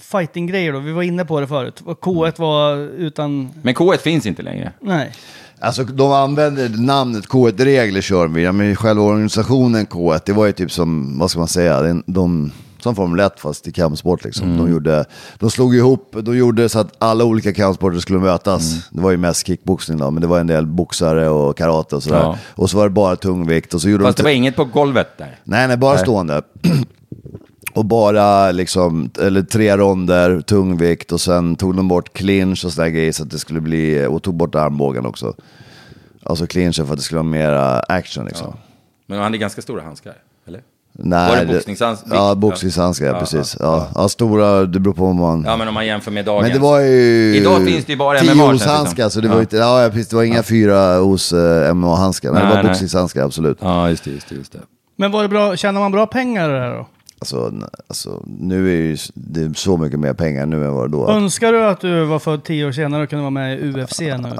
[0.00, 0.78] fighting-grejer då?
[0.78, 1.80] Vi var inne på det förut.
[1.84, 3.50] Vad K1 var utan...
[3.62, 4.72] Men K1 finns inte längre.
[4.80, 5.12] Nej.
[5.60, 10.52] Alltså de använder namnet K1-regler kör vi, ja, men själva organisationen K1, det var ju
[10.52, 14.56] typ som, vad ska man säga, de, de, som Formel 1 fast i kampsport liksom.
[14.56, 15.04] De, gjorde,
[15.38, 18.88] de slog ihop, de gjorde så att alla olika kampsporter skulle mötas.
[18.90, 22.02] Det var ju mest kickboxning då, men det var en del boxare och karate och
[22.02, 22.18] sådär.
[22.18, 22.38] Ja.
[22.48, 24.26] Och så var det bara tungvikt och så gjorde Fast det de...
[24.26, 25.38] var inget på golvet där.
[25.44, 26.42] Nej, nej, bara stående.
[27.74, 32.88] Och bara liksom, eller tre ronder, tungvikt och sen tog de bort clinch och sådär
[32.88, 35.34] grejer så att det skulle bli, och tog bort armbågen också.
[36.22, 38.56] Alltså clinchen för att det skulle vara mera action liksom.
[39.06, 40.14] Men han hade ganska stora handskar?
[40.94, 43.56] Nej, Var det boxningshands- Ja, boxningshandskar, ja, precis.
[43.60, 44.08] ja, Ja, ja.
[44.08, 45.44] stora, det beror på om man...
[45.46, 46.42] Ja, men om man jämför med dagens.
[46.42, 47.36] men det var ju...
[47.36, 49.10] Idag finns det ju bara MMA, känns os det handskar, som.
[49.10, 49.34] så det Ja.
[49.34, 51.38] var inte, ja, precis, det var inga fyra os uh,
[51.74, 52.32] MMA-handskar.
[52.32, 53.58] Nej, det var boxningshandskar, absolut.
[53.60, 54.58] Ja, just det, just det, just det.
[54.96, 56.86] Men var det bra, tjänar man bra pengar i det här då?
[57.18, 57.52] Alltså,
[57.88, 61.08] alltså, nu är ju det är så mycket mer pengar nu än vad det då.
[61.08, 64.00] Önskar du att du var född tio år senare och kunde vara med i UFC
[64.00, 64.32] nu?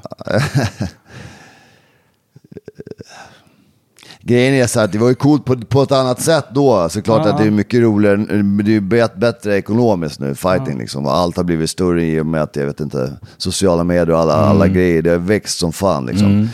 [4.24, 6.88] Grejen är så att det var ju coolt på, på ett annat sätt då.
[6.88, 11.06] Såklart att det är mycket roligare, det är ju bet- bättre ekonomiskt nu, fighting liksom.
[11.06, 14.18] Och Allt har blivit större i och med att, jag vet inte, sociala medier och
[14.18, 16.48] alla, alla grejer, det har växt som fan liksom.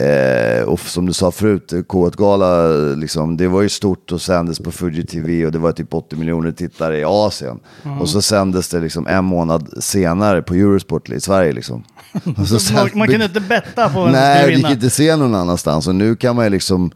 [0.00, 4.70] Eh, och som du sa förut, K1-gala, liksom, det var ju stort och sändes på
[4.70, 7.60] Fuji TV och det var typ 80 miljoner tittare i Asien.
[8.00, 11.84] Och så sändes det liksom en månad senare på Eurosport i Sverige liksom.
[12.38, 15.34] Och så Man, man kunde inte betta på vem Nej, det gick inte se någon
[15.34, 15.86] annanstans.
[15.86, 16.90] Och nu kan man ju liksom,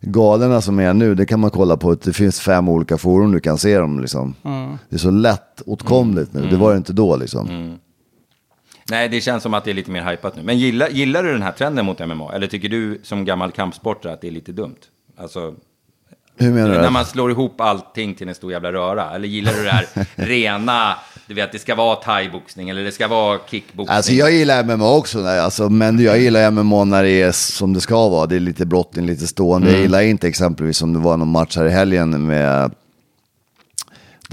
[0.00, 1.94] galorna som är nu, det kan man kolla på.
[1.94, 4.34] Det finns fem olika forum du kan se dem liksom.
[4.88, 7.78] Det är så lätt åtkomligt nu, det var det inte då liksom.
[8.90, 10.42] Nej, det känns som att det är lite mer hypat nu.
[10.42, 12.32] Men gillar, gillar du den här trenden mot MMA?
[12.34, 14.76] Eller tycker du som gammal kampsportare att det är lite dumt?
[15.16, 15.54] Alltså,
[16.36, 16.80] Hur menar du?
[16.80, 19.10] när man slår ihop allting till en stor jävla röra?
[19.14, 23.08] Eller gillar du det här rena, du vet, det ska vara thaiboxning eller det ska
[23.08, 23.96] vara kickboxning?
[23.96, 27.72] Alltså jag gillar MMA också, nej, alltså, men jag gillar MMA när det är som
[27.74, 28.26] det ska vara.
[28.26, 29.66] Det är lite brottning, lite stående.
[29.68, 29.74] Mm.
[29.78, 32.74] Jag gillar inte exempelvis om det var någon match här i helgen med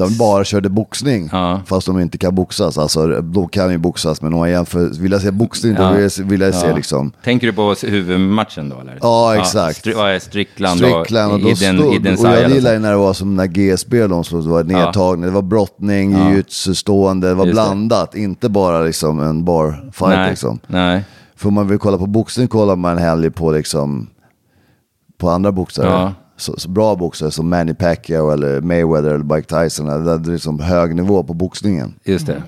[0.07, 1.61] de bara körde boxning, Ja.
[1.65, 2.77] fast de inte kan boxas.
[2.77, 5.91] Alltså, de kan ju boxas, men om man jämför, vill jag se boxning då Ja.
[5.91, 6.75] vill jag, vill jag se Ja.
[6.75, 8.97] liksom Tänker du på huvudmatchen då eller?
[9.01, 9.87] Ja, exakt.
[9.87, 12.97] Är Strickland, Strickland och, och då Iden, stod, Iden och jag gillar ju när det
[12.97, 16.29] var som när GSB de slog, det var nedtagning, det var brottning, Ja.
[16.29, 17.61] jujutsu, stående, det var Just det.
[17.63, 20.59] blandat, inte bara liksom en bar fight Nej, liksom.
[20.67, 21.03] nej.
[21.35, 24.07] För om man vill kolla på boxning kollar man hellre på liksom
[25.17, 25.87] på andra boxare.
[25.87, 26.13] Ja.
[26.39, 29.85] Så, så bra boxare som Manny Pacquiao eller Mayweather eller Mike Tyson.
[30.05, 31.93] Det är liksom hög nivå på boxningen.
[32.03, 32.43] Just det.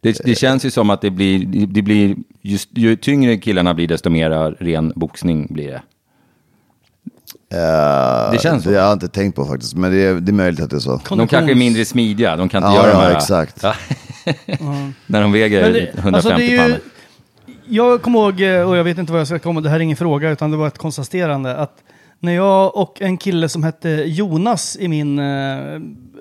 [0.00, 3.88] Det, det känns ju som att det blir, det blir just, ju tyngre killarna blir,
[3.88, 4.30] desto mer
[4.64, 5.82] ren boxning blir det.
[7.56, 8.70] Eh, Det känns så.
[8.70, 10.76] Det har jag inte tänkt på faktiskt, men det är, det är möjligt att det
[10.76, 11.00] är så.
[11.08, 13.16] De kanske är mindre smidiga, de kan inte Ja, göra de ja, här...
[13.16, 13.62] exakt.
[13.62, 13.74] Ja.
[15.06, 16.78] När de väger det- 150 alltså det är ju- pannor.
[17.70, 19.80] Jag kommer ihåg, eh, och jag vet inte vad jag ska komma, det här är
[19.80, 21.82] ingen fråga utan det var ett konstaterande att
[22.20, 25.24] när jag och en kille som hette Jonas i min, eh,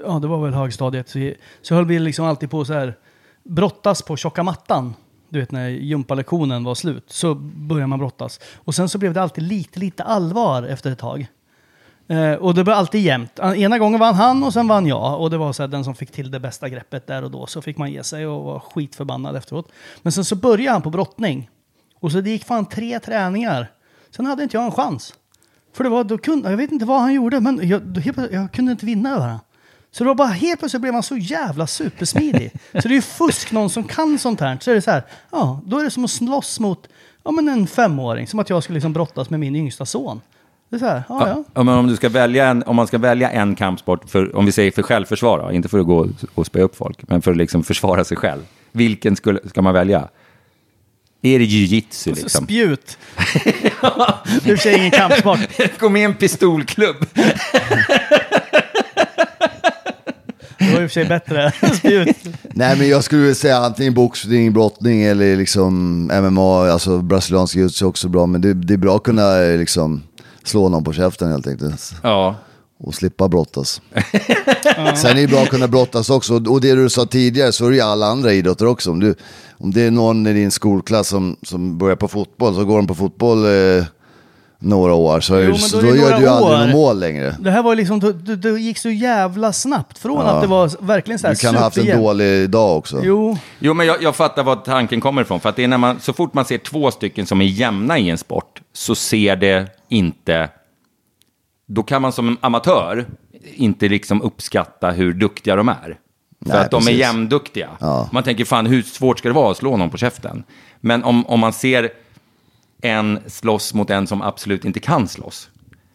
[0.05, 1.31] ja det var väl högstadiet, så,
[1.61, 2.95] så höll vi liksom alltid på så här
[3.43, 4.93] brottas på tjocka mattan.
[5.29, 8.39] Du vet när gympalektionen var slut så började man brottas.
[8.55, 11.27] Och sen så blev det alltid lite, lite allvar efter ett tag.
[12.07, 13.39] Eh, och det var alltid jämnt.
[13.39, 15.21] Ena gången vann han och sen vann jag.
[15.21, 17.45] Och det var så här, den som fick till det bästa greppet där och då.
[17.45, 19.71] Så fick man ge sig och var skitförbannad efteråt.
[20.01, 21.49] Men sen så började han på brottning.
[21.99, 23.71] Och så det gick fan tre träningar.
[24.09, 25.13] Sen hade inte jag en chans.
[25.77, 28.17] För det var, då kunde, jag vet inte vad han gjorde, men jag, då, helt
[28.31, 29.39] jag kunde inte vinna över honom.
[29.91, 32.51] Så det var bara helt plötsligt blev man så jävla supersmidig.
[32.71, 34.57] så det är ju fusk någon som kan sånt här.
[34.61, 36.87] Så är det så här, ja, då är det som att slåss mot
[37.23, 38.27] ja, men en femåring.
[38.27, 40.21] Som att jag skulle liksom brottas med min yngsta son.
[40.69, 41.43] Det är så här, ja, ja.
[41.53, 44.45] Ja, men om, du ska välja en, om man ska välja en kampsport, för, om
[44.45, 47.37] vi säger för självförsvar, inte för att gå och spöa upp folk, men för att
[47.37, 48.41] liksom försvara sig själv.
[48.71, 50.07] Vilken skulle, ska man välja?
[51.35, 52.45] Är det jujitsu liksom?
[52.45, 52.97] Spjut.
[54.43, 55.39] det är ingen kampsport.
[55.79, 57.05] Gå med i en pistolklubb.
[60.59, 61.51] Det var i och för sig bättre.
[61.73, 62.17] Spjut.
[62.43, 67.65] Nej men jag skulle vilja säga antingen boxning, brottning eller liksom MMA, alltså brasiliansk jiu
[67.65, 68.25] är också bra.
[68.25, 70.03] Men det, det är bra att kunna eh, liksom
[70.43, 71.93] slå någon på käften helt enkelt.
[72.03, 72.35] Ja.
[72.79, 73.81] Och slippa brottas.
[74.95, 76.33] Sen är det bra att kunna brottas också.
[76.33, 78.91] Och det du sa tidigare så är det ju alla andra idrotter också.
[78.91, 79.15] Om, du,
[79.57, 82.87] om det är någon i din skolklass som, som börjar på fotboll så går de
[82.87, 83.85] på fotboll eh,
[84.59, 85.19] några år.
[85.19, 87.35] Så, Jo, då då, är det gör du ju aldrig något mål längre.
[87.39, 89.97] Det här var liksom, det, det, gick så jävla snabbt.
[89.97, 90.31] Från Ja.
[90.31, 93.01] att det var verkligen så här Du kan ha haft en dålig dag också.
[93.03, 95.39] Jo, Jo, men jag, jag fattar var tanken kommer ifrån.
[95.39, 97.99] För att det är när man, så fort man ser två stycken som är jämna
[97.99, 100.49] i en sport, så ser det inte...
[101.67, 103.05] Då kan man som amatör
[103.55, 105.97] inte liksom uppskatta hur duktiga de är.
[106.45, 106.99] För Nej, att de är precis.
[106.99, 107.69] jämnduktiga.
[107.79, 108.09] Ja.
[108.11, 110.43] Man tänker, fan hur svårt ska det vara att slå någon på käften?
[110.79, 111.89] Men om, om man ser
[112.81, 115.49] en slåss mot en som absolut inte kan slåss,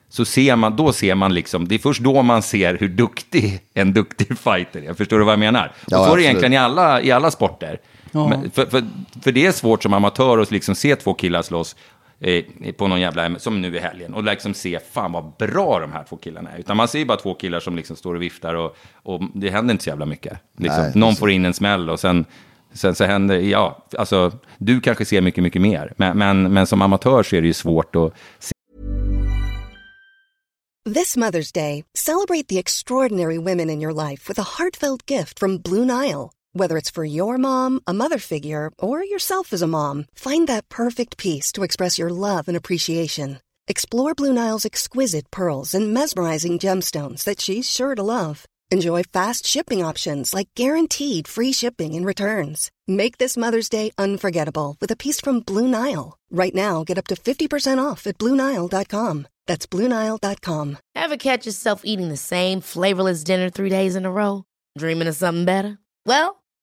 [0.08, 3.60] så ser man, då ser man liksom, det är först då man ser hur duktig
[3.74, 4.94] en duktig fighter är.
[4.94, 5.72] Förstår du vad jag menar?
[5.86, 7.80] Och Ja, så är det egentligen i alla, i alla sporter.
[8.10, 8.28] Ja.
[8.28, 8.84] Men, för, för,
[9.22, 11.76] för det är svårt som amatör att liksom se två killar slåss
[12.76, 16.04] på någon jävla, som nu i helgen, och liksom se, fan vad bra de här
[16.04, 16.58] två killarna är.
[16.58, 19.50] Utan man ser ju bara två killar som liksom står och viftar och, och det
[19.50, 20.38] händer inte så jävla mycket.
[20.58, 20.82] Liksom.
[20.82, 22.24] Nej, någon får in en smäll och sen,
[22.72, 25.92] sen så händer, ja, alltså du kanske ser mycket, mycket mer.
[25.96, 28.52] Men, men, men som amatör så är det ju svårt att se
[30.94, 35.58] This Mother's Day, celebrate the extraordinary women in your life with a heartfelt gift from
[35.58, 36.30] Blue Nile.
[36.54, 40.68] Whether it's for your mom, a mother figure, or yourself as a mom, find that
[40.68, 43.40] perfect piece to express your love and appreciation.
[43.68, 48.44] Explore Blue Nile's exquisite pearls and mesmerizing gemstones that she's sure to love.
[48.70, 52.70] Enjoy fast shipping options like guaranteed free shipping and returns.
[52.86, 56.18] Make this Mother's Day unforgettable with a piece from Blue Nile.
[56.30, 59.26] Right now, get up to 50% off at BlueNile.com.
[59.46, 60.78] That's BlueNile.com.
[60.94, 64.44] Ever catch yourself eating the same flavorless dinner three days in a row?
[64.78, 65.78] Dreaming of something better?
[66.06, 66.41] Well,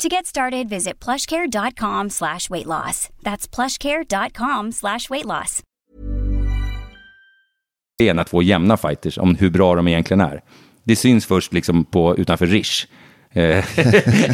[0.00, 3.08] To get started, visit plushcare.com slash weight loss.
[3.22, 5.62] That's plushcare.com slash weight loss.
[7.98, 10.42] det två jämna fighters om hur bra de egentligen är.
[10.84, 12.86] Det syns först liksom på, utanför Rish.
[13.32, 13.64] Eh,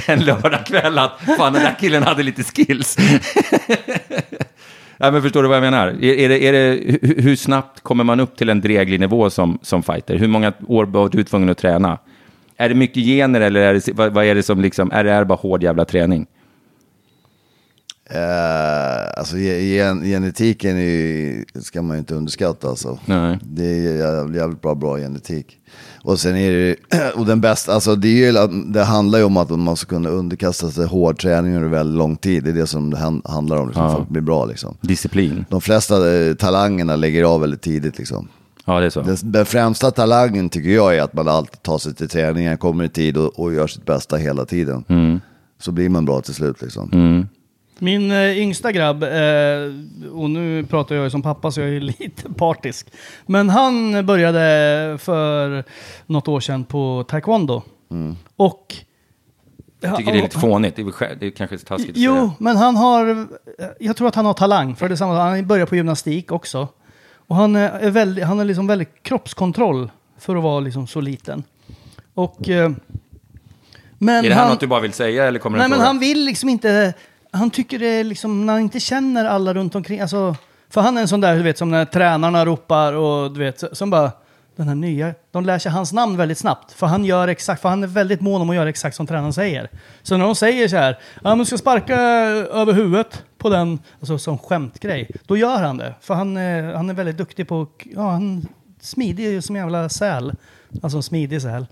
[0.10, 2.96] en lördagkväll att fan den där killen hade lite skills.
[4.98, 5.86] Nej, men förstår du vad jag menar?
[5.86, 9.30] Är, är det, är det, hur, hur snabbt kommer man upp till en dräglig nivå
[9.30, 10.16] som, som fighter?
[10.16, 11.98] Hur många år var du tvungen att träna?
[12.60, 15.24] Är det mycket gener eller är det, vad, vad är det som liksom, är det
[15.24, 16.26] bara hård jävla träning?
[18.10, 22.98] Eh, alltså ge- gen, genetiken är, ju- ska man ju inte underskatta alltså.
[23.06, 23.38] Nej.
[23.42, 25.58] Det är jävligt, jävligt bra, bra genetik.
[26.02, 26.76] Och sen är det ju-
[27.14, 30.08] och den bästa, alltså det, är ju, det handlar ju om att man ska kunna
[30.08, 32.44] underkasta sig hård träning under väldigt lång tid.
[32.44, 33.94] Det är det som det han- handlar om, liksom, Ja.
[33.94, 34.76] för att bli bra liksom.
[34.80, 35.44] Disciplin?
[35.48, 38.28] De flesta eh, talangerna lägger av väldigt tidigt liksom.
[38.64, 39.02] Ja, det är så.
[39.02, 42.84] Den, den främsta talangen tycker jag är att man alltid tar sig till träningen, kommer
[42.84, 44.84] i tid och, och gör sitt bästa hela tiden.
[44.88, 45.20] Mm.
[45.58, 46.90] Så blir man bra till slut liksom.
[47.82, 51.80] Min eh, yngsta grabb, eh, och nu pratar jag ju som pappa så jag är
[52.00, 52.86] lite partisk.
[53.26, 55.64] Men han började för
[56.06, 57.62] något år sedan på taekwondo.
[58.36, 58.76] Och...
[59.82, 60.76] Jag tycker det är lite fånigt.
[60.76, 62.32] Det är, väl det är kanske taskigt att Jo, säga.
[62.38, 63.26] men han har...
[63.80, 65.20] Jag tror att han har talang för det samma.
[65.20, 66.68] Han börjar på gymnastik också.
[67.30, 71.42] Och han är, väldigt, han har liksom väldigt kroppskontroll för att vara liksom så liten.
[72.14, 72.48] Och...
[72.48, 72.70] Eh,
[73.98, 75.80] men Är det här han, något du bara vill säga eller kommer Nej, en men
[75.80, 76.94] han vill liksom inte...
[77.30, 80.00] Han tycker det är liksom, när han inte känner alla runt omkring.
[80.00, 80.36] Alltså,
[80.70, 83.64] för han är en sån där, du vet, som när tränarna ropar och du vet,
[83.72, 84.12] som bara...
[84.60, 86.72] Den här nya, de lär sig hans namn väldigt snabbt.
[86.72, 89.32] För han gör exakt, för han är väldigt mån om att göra exakt som tränaren
[89.32, 89.68] säger.
[90.02, 93.48] Så när de säger så här, ja men du ska sparka eh, över huvudet på
[93.48, 95.10] den, alltså som skämtgrej.
[95.26, 95.94] Då gör han det.
[96.00, 98.46] För han, är- han är väldigt duktig på, ja han
[98.80, 100.32] smidig som en jävla säl.
[100.82, 101.66] Alltså en smidig säl.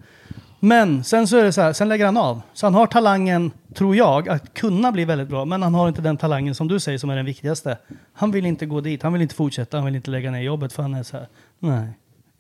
[0.61, 2.41] Men sen så är det så här, sen lägger han av.
[2.53, 5.45] Så han har talangen, tror jag, att kunna bli väldigt bra.
[5.45, 7.79] Men han har inte den talangen som du säger som är den viktigaste.
[8.13, 10.73] Han vill inte gå dit, han vill inte fortsätta, han vill inte lägga ner jobbet
[10.73, 11.27] för han är så här,
[11.59, 11.89] nej,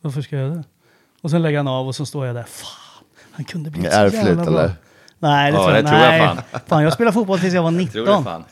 [0.00, 0.64] varför ska jag göra det?
[1.22, 3.88] Och sen lägger han av och så står jag där, fan, han kunde bli så
[3.88, 4.46] jävla bra.
[4.46, 4.72] eller?
[5.18, 6.20] Nej, det Ja, tror jag, det tror jag nej.
[6.50, 6.60] fan.
[6.66, 6.82] fan.
[6.82, 7.92] jag spelade fotboll tills jag var 19.
[7.92, 8.44] Tror det fan.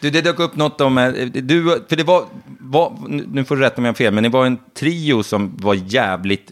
[0.00, 2.24] Du, det dök upp något om, eh, du, för det var,
[2.60, 5.56] var, nu får du rätta om jag har fel, men det var en trio som
[5.56, 6.50] var jävligt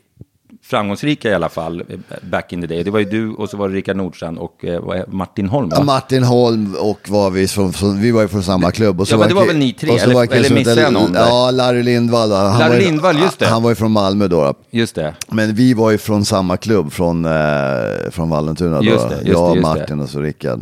[0.76, 1.96] framgångsrika i alla fall, eh,
[2.30, 2.82] back in the day.
[2.84, 5.68] Det var ju du och så var det Rickard Nordstrand och eh, Martin Holm.
[5.68, 5.82] va?
[5.84, 9.00] Martin Holm och var vi, från, från, vi var ju från samma klubb.
[9.00, 11.12] Och så Ja, men det var väl ni tre, eller- var eller missade jag någon
[11.12, 11.20] där?
[11.26, 12.32] Ja, Larry Lindvall.
[12.32, 13.46] Han Larry var ju- Lindvall, just det.
[13.46, 14.42] Han var ju från Malmö då.
[14.44, 14.54] då.
[14.70, 15.14] Just det.
[15.30, 17.32] Men vi var ju från samma klubb, från, eh,
[18.10, 18.84] från Vallentuna då.
[18.84, 20.60] Just det, just jag, det, just Martin och så Rickard.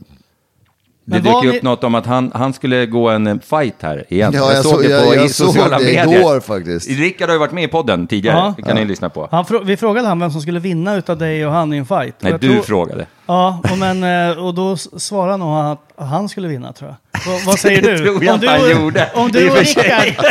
[1.10, 3.36] Det Men dök ju ni- upp något om att han, han skulle gå en eh,
[3.50, 4.32] fight här igen.
[4.34, 6.18] Ja, jag såg- det jag- på jag i såg sociala det medier.
[6.20, 6.88] igår faktiskt.
[6.90, 8.54] Rickard har ju varit med i podden tidigare, Ja.
[8.56, 9.28] det kan ni lyssna på.
[9.30, 12.14] Han, vi frågade han vem som skulle vinna utav dig och han i en fight.
[12.20, 13.06] Nej, jag du tror- frågade.
[13.30, 17.32] Ja, och, men, eh, och då svarade nog han att han skulle vinna tror jag.
[17.32, 17.96] Vad, vad säger Det du?
[17.98, 19.62] tror jag om, inte du han och, gjorde, om du och och.
[19.62, 20.24] Rickard...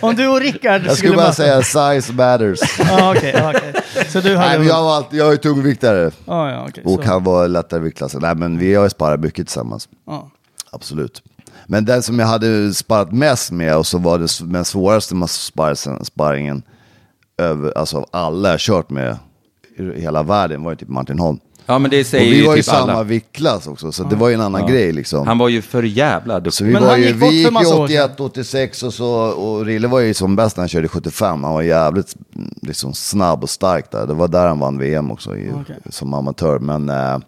[0.00, 2.58] Om du och Rickard Jag skulle bara säga size matters.
[2.78, 3.74] Ja, ja, okej.
[4.08, 4.48] Så du hade...
[4.48, 6.10] Nej, men jag, var alltid, jag är tungviktare.
[6.24, 6.84] Ja, ja, okej.
[6.86, 8.20] Och så- han var lättare viktklassen.
[8.22, 9.88] Nej men vi har ju sparat mycket tillsammans.
[10.06, 10.30] Ja.
[10.70, 11.22] Absolut.
[11.66, 15.14] Men den som jag hade sparat mest med och som var den den svåraste
[16.02, 16.62] sparringen
[17.38, 19.16] över, alltså av alla jag kört med
[19.78, 21.38] i hela världen var ju typ Martin Holm.
[21.66, 23.02] Ja, men det Och säger vi ju var ju typ samma alla.
[23.02, 25.26] viktklass också, så det var ju en annan grej liksom.
[25.26, 26.64] Han var ju för jävla Så duktig.
[26.64, 28.04] vi Men var han ju, gick bort vi för gick massa ju år sedan.
[28.04, 31.44] 81, 86 och så, och Rille var ju som bäst när han körde 75.
[31.44, 34.06] Han var jävligt mm, liksom, snabb och stark där.
[34.06, 35.76] Det var där han vann VM också i, Okej.
[35.90, 36.58] som amatör.
[36.58, 37.18] Men eh,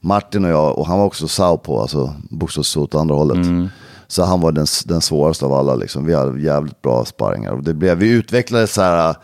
[0.00, 3.36] Martin och jag, och han var också southpaw, alltså bokstavsligt åt andra hållet.
[3.36, 3.68] Mm.
[4.08, 6.06] Så han var den, den svåraste av alla liksom.
[6.06, 7.52] Vi hade jävligt bra sparringar.
[7.52, 9.14] Och det blev, vi utvecklade så här,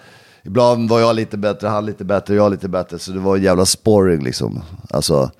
[0.44, 2.98] ibland var jag lite bättre, han lite bättre, jag lite bättre.
[2.98, 4.62] Så det var en jävla sporring liksom.
[4.90, 5.30] Alltså,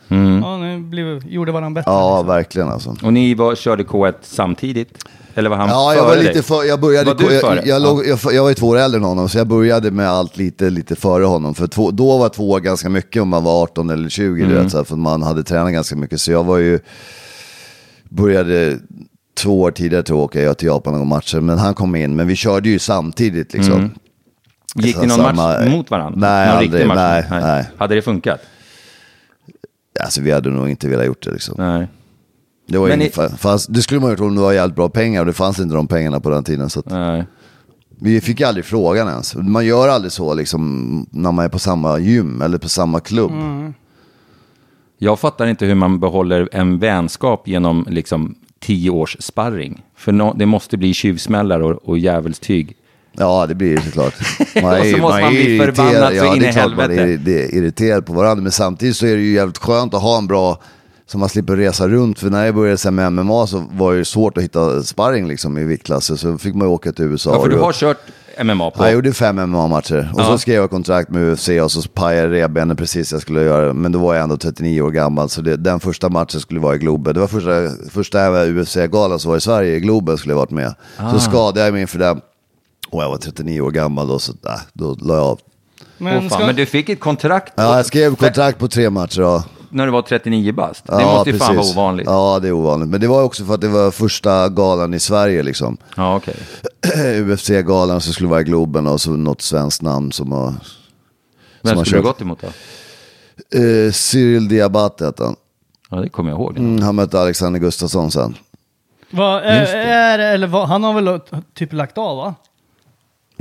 [0.43, 1.91] Ja, ni blev, gjorde varandra bättre.
[1.93, 2.27] ja liksom.
[2.27, 2.97] verkligen alltså.
[3.05, 4.89] Och ni var, körde K1 samtidigt?
[5.35, 6.25] Eller var han Ja, jag före var dig?
[6.25, 7.55] lite för, jag började, Var du jag, före?
[7.57, 9.91] jag, jag, låg, jag, jag var ju två år äldre än honom, så jag började
[9.91, 11.55] med allt lite, lite före honom.
[11.55, 14.49] För två, då var två år ganska mycket om man var 18 eller 20, Mm.
[14.57, 16.21] du vet, så här, för man hade tränat ganska mycket.
[16.21, 16.79] Så jag var ju,
[18.09, 18.79] började
[19.43, 22.17] två år tidigare till att åka jag till Japan och matcher, men han kom in.
[22.17, 23.75] Men vi körde ju samtidigt liksom.
[23.75, 23.91] Mm.
[24.75, 26.21] Gick ni någon samma- match mot varandra?
[26.21, 26.97] Nej, någon aldrig, match?
[26.97, 27.69] nej, nej.
[27.77, 28.41] Hade det funkat?
[30.01, 31.55] Alltså vi hade nog inte velat gjort det liksom.
[31.59, 31.89] Nej.
[32.69, 35.21] Det, var Men i- fast, det skulle man gjort om det var jävligt bra pengar
[35.21, 36.71] och det fanns inte de pengarna på den tiden.
[36.71, 37.25] Så att, nej.
[38.01, 39.35] Vi fick aldrig frågan ens.
[39.37, 43.33] Man gör aldrig så liksom när man är på samma gym eller på samma klubb.
[44.99, 49.83] Jag fattar inte hur man behåller en vänskap genom liksom tio års sparring.
[49.97, 52.77] För nå- det måste bli tjuvsmällar och, och djävulstyg.
[53.13, 54.15] Ja, det blir det såklart.
[54.41, 57.03] Och så måste är man bli förbannad så ja, in det i är man helvete.
[57.03, 58.43] är, det är irriterad på varandra.
[58.43, 60.61] Men samtidigt så är det ju jävligt skönt att ha en bra,
[61.07, 62.19] så man slipper resa runt.
[62.19, 65.59] För när jag började sen med MMA så var det svårt att hitta sparring liksom
[65.59, 66.17] i viktklasser.
[66.17, 67.35] Så fick man ju åka till USA.
[67.35, 67.99] Ja, för du har kört
[68.45, 68.83] MMA på...
[68.83, 70.25] Ja, Jag gjorde fem MMA-matcher och Ja.
[70.25, 73.73] så skrev jag kontrakt med UFC och så pajade revbenen precis jag skulle göra.
[73.73, 76.75] Men då var jag ändå 39 år gammal så det, den första matchen skulle vara
[76.75, 77.15] i Globen.
[77.15, 77.51] Det var första,
[77.91, 80.75] första UFC-galan som var i Sverige, i Globen skulle jag varit med.
[80.97, 81.13] Ah.
[81.13, 82.21] Så skadade jag mig inför den.
[82.93, 85.41] Och jag var 39 år gammal då så äh, då la jag av.
[85.99, 86.31] Men, Åh, fan.
[86.31, 89.21] ska, Men du fick ett kontrakt Ja, jag skrev kontrakt på tre matcher.
[89.21, 89.45] Ja.
[89.71, 90.87] när du var 39 bast.
[90.87, 91.77] Det ja, måste ju fan vara precis.
[91.77, 92.07] ovanligt.
[92.07, 92.89] Ja, det är ovanligt.
[92.89, 95.77] Men det var också för att det var första galan i Sverige liksom.
[95.97, 96.35] Ja, okej.
[97.33, 100.47] UFC-galan så skulle det vara i Globen och så något svenskt namn som har...
[100.51, 100.57] Vem
[101.71, 102.13] som har skulle du kört.
[102.13, 103.59] gått emot då?
[103.59, 105.37] Eh, Cyril Diabate hette han.
[105.91, 106.59] Ja, det kommer jag ihåg.
[106.59, 108.35] Mm, han mötte Alexander Gustafsson sen.
[109.11, 111.21] vad, är, är, eller vad, han har väl
[111.55, 112.35] typ lagt av va?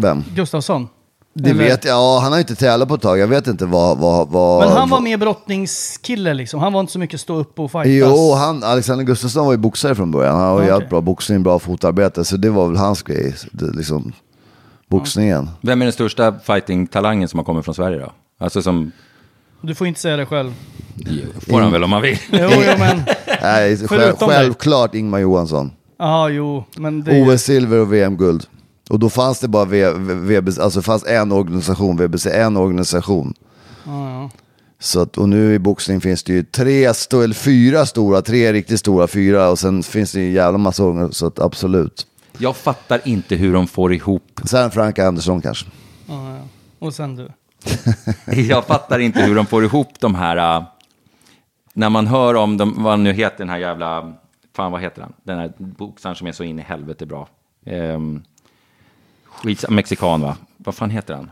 [0.01, 0.23] Vem?
[0.35, 0.87] Gustafsson?
[1.33, 1.93] Det Eller- vet jag.
[1.93, 3.19] Ja, han har inte tävlat på ett tag.
[3.19, 3.97] Jag vet inte vad...
[3.97, 6.59] vad, vad Men han var mer brottningskille liksom.
[6.59, 7.87] Han var inte så mycket stå upp och fightas.
[7.91, 10.35] Jo, han, Alexander Gustafsson var ju boxare från början.
[10.35, 10.67] Han har ju Okej.
[10.69, 12.25] jävligt bra boxning, bra fotarbete.
[12.25, 13.35] Så det var väl hans grej.
[13.51, 14.13] Det, liksom,
[14.89, 15.49] boxningen.
[15.61, 18.11] Vem är den största fighting-talangen som har kommit från Sverige då?
[18.39, 18.91] Alltså som...
[19.61, 20.53] Du får inte säga det själv.
[21.49, 22.17] får han väl om han vill.
[22.31, 23.03] Jo, jo men...
[23.41, 25.71] Nej, själv, självklart Ingmar Johansson.
[25.99, 27.21] Ja, jo, men det...
[27.21, 28.47] OS-silver och VM-guld.
[28.89, 33.33] Och då fanns det bara v, v, alltså fanns en organisation, VBC, en organisation.
[33.85, 34.29] Ja, ja.
[34.79, 38.79] Så att, och nu i boxning finns det ju tre, eller fyra stora, tre riktigt
[38.79, 42.07] stora, fyra och sen finns det ju en jävla massa organisationer, så att absolut.
[42.37, 44.41] Jag fattar inte hur de får ihop...
[44.45, 45.65] Sen Frank Andersson kanske.
[46.07, 46.41] Ja, ja.
[46.79, 47.29] Och sen du.
[48.41, 50.57] Jag fattar inte hur de får ihop de här...
[50.57, 50.63] äh,
[51.73, 54.13] när man hör om de, vad nu heter den här jävla...
[54.55, 55.13] Fan, vad heter han?
[55.23, 57.27] Den här boxaren som är så in i helvete bra.
[57.65, 58.23] Um,
[59.31, 60.35] skits, mexikan, va?
[60.57, 61.31] Vad fan heter han?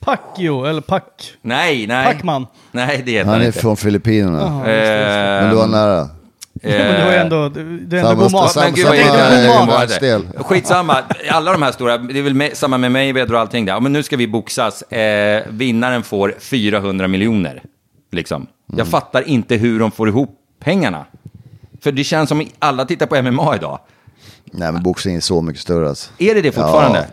[0.00, 1.00] Pacquiao, eller Pac...
[1.42, 2.06] Nej, nej.
[2.06, 2.46] Pacman.
[2.72, 3.58] Nej, det heter Han han, är inte.
[3.60, 4.38] från Filippinerna.
[4.40, 5.96] Jaha, Ehm, Men du var nära.
[5.98, 6.08] Ja,
[6.62, 7.48] men du har ju ändå...
[7.48, 8.56] Du, du är ändå Samma god mat.
[8.56, 10.42] Men gud samma- vad samma- det var.
[10.44, 10.96] Skitsamma,
[11.30, 13.80] alla de här stora, det är väl med, samma med Mayweather och allting där.
[13.80, 17.62] Men nu ska vi boxas, eh, vinnaren får 400 miljoner.
[18.12, 18.36] Liksom.
[18.42, 18.78] Mm.
[18.78, 21.04] Jag fattar inte hur de får ihop pengarna.
[21.80, 23.78] För det känns som alla tittar på MMA idag.
[24.52, 26.10] Nej men boxning är så mycket större alltså.
[26.18, 27.06] Är det det fortfarande?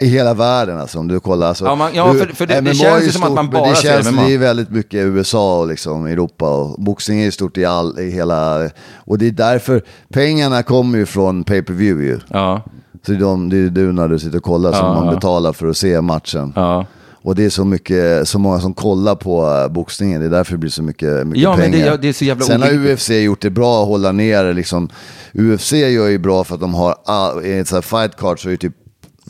[0.00, 1.48] i hela världen alltså, om du kollar.
[1.48, 3.76] Alltså, Ja, man- ja, för- för det- det känns ju som att man bara det
[3.76, 4.22] ser känns, MMA.
[4.26, 8.10] Det är väldigt mycket USA och liksom Europa och boxning är stort i, all, i
[8.10, 8.70] hela...
[8.94, 12.18] Och det är därför, pengarna kommer ju från pay-per-view ju.
[12.28, 12.62] Ja,
[13.06, 15.06] Så det är, de, det är du när du sitter och kollar som Ja, man
[15.06, 15.14] ja.
[15.14, 16.52] betalar för att se matchen.
[16.56, 16.86] ja.
[17.26, 20.52] Och det är så, mycket, så många som kollar på äh, boxningen, det är därför
[20.52, 21.78] det blir så mycket, mycket Ja, men pengar.
[21.78, 22.72] det- ja, det är så jävla Sen har.
[22.92, 24.88] UFC gjort det bra att hålla ner liksom.
[25.34, 28.48] UFC gör ju bra för att de har, all, i ett här fight card så
[28.48, 28.72] är ju typ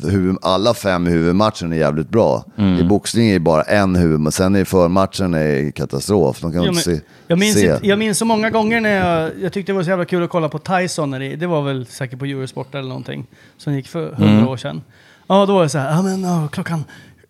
[0.02, 2.44] huvud, alla fem huvudmatchen är jävligt bra.
[2.58, 2.78] Mm.
[2.78, 6.40] I boxning är det bara en huvud, men sen är förmatchen är katastrof.
[6.40, 7.00] De kan inte men, se.
[7.26, 7.66] jag, minns se.
[7.74, 8.90] inte, jag minns så många gånger när
[9.20, 11.10] jag, jag tyckte det var så jävla kul att kolla på Tyson.
[11.10, 13.26] När det, det var väl säkert på Eurosport eller någonting.
[13.58, 14.48] Som gick för hundra Mm.
[14.48, 14.82] år sedan.
[15.26, 16.84] Ja, då var det så här, ja men ja, klockan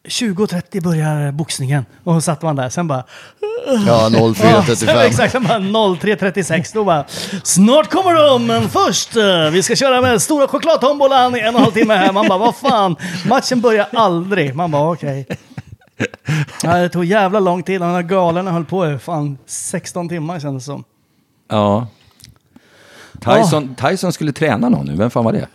[0.09, 1.87] 20.30 börjar boxningen.
[2.05, 3.05] Och satt man där, sen bara...
[3.67, 4.75] Ja, Ja, 04.35.
[4.75, 6.71] sen- exakt, sen bara 03.36.
[6.75, 7.05] Då bara,
[7.43, 11.59] snart kommer de, men först, eh, vi ska köra med stora chokladtombolan i en och
[11.59, 12.13] en halv timme här.
[12.13, 12.97] Man bara, vad fan,
[13.27, 14.55] matchen börjar aldrig.
[14.55, 15.27] Man bara, okej.
[16.63, 20.41] Ja, det tog jävla lång tid, de här galorna höll på i fan 16 timmar
[20.41, 20.85] kändes det som.
[21.49, 21.87] ja.
[23.25, 25.49] Tyson, Tyson skulle träna någon nu, vem fan var det?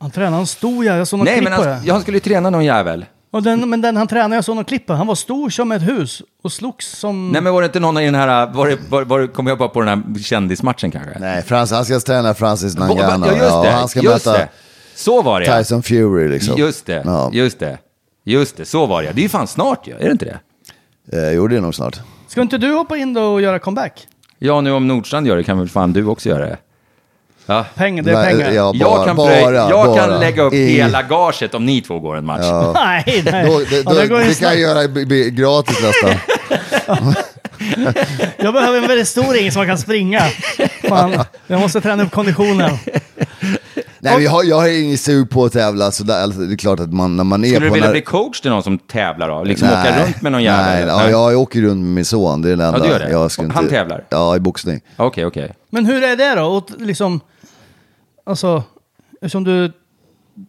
[0.00, 1.86] Han tränade, han stod ja, jag såg något Nej, klipp men på han, det.
[1.86, 3.04] ja, han skulle träna någon jävel.
[3.30, 5.82] Och den, men den han tränade, jag såg något klipp han var stor som ett
[5.82, 7.30] hus och slogs som...
[7.30, 9.58] Nej, men var det inte någon i den här, var det, var, var, kom jag
[9.58, 11.18] bara på den här kändismatchen kanske?
[11.18, 13.26] Nej, Frans, han ska träna Francis Ngannou.
[13.26, 13.70] Ja, just det.
[13.70, 14.48] han ska just möta det.
[14.94, 15.58] Så var det ja.
[15.58, 16.58] Tyson Fury liksom.
[16.58, 17.30] Just det, Ja.
[17.32, 17.78] just det.
[18.24, 19.12] Just det, så var det ja.
[19.14, 20.38] Det är ju fan snart ju, är det inte det?
[21.18, 22.00] Eh, jo, det är nog snart.
[22.28, 24.06] Ska inte du hoppa in då och göra comeback?
[24.38, 26.56] Ja, nu om Nordstrand gör det kan väl fan du också göra det?
[27.50, 27.64] Ja.
[27.74, 28.50] Pengar, det är Nej, pengar.
[28.50, 31.80] ja, jag bara- kan, bara- jag bara kan lägga upp i- hela gaget om ni
[31.80, 32.44] två går en match.
[32.74, 33.46] Nej, nej.
[33.46, 34.86] Då, det, Ja, då, det går det kan jag göra
[35.30, 36.14] gratis nästan.
[38.36, 40.20] Jag behöver en väldigt stor ring som man kan springa.
[40.88, 42.70] Fan, jag måste träna upp konditionen.
[44.00, 46.56] Nej, jag, har, jag har inget sug på att tävla, så där, alltså, det är
[46.56, 47.74] klart att man, när man är Skulle du på...
[47.74, 49.44] vilja när, bli coach till någon som tävlar då?
[49.44, 50.86] Liksom åka runt med någon jävel?
[50.86, 52.78] Nej, ja, jag åker runt med min son, det är det enda.
[52.78, 53.10] du gör det?
[53.10, 54.04] Jag skulle Han inte, tävlar?
[54.08, 54.80] Ja, i boxning.
[54.96, 55.52] Okej, okej.
[55.70, 56.42] Men hur är det då?
[56.46, 57.20] Och liksom,
[58.28, 58.62] alltså,
[59.20, 59.72] eftersom du...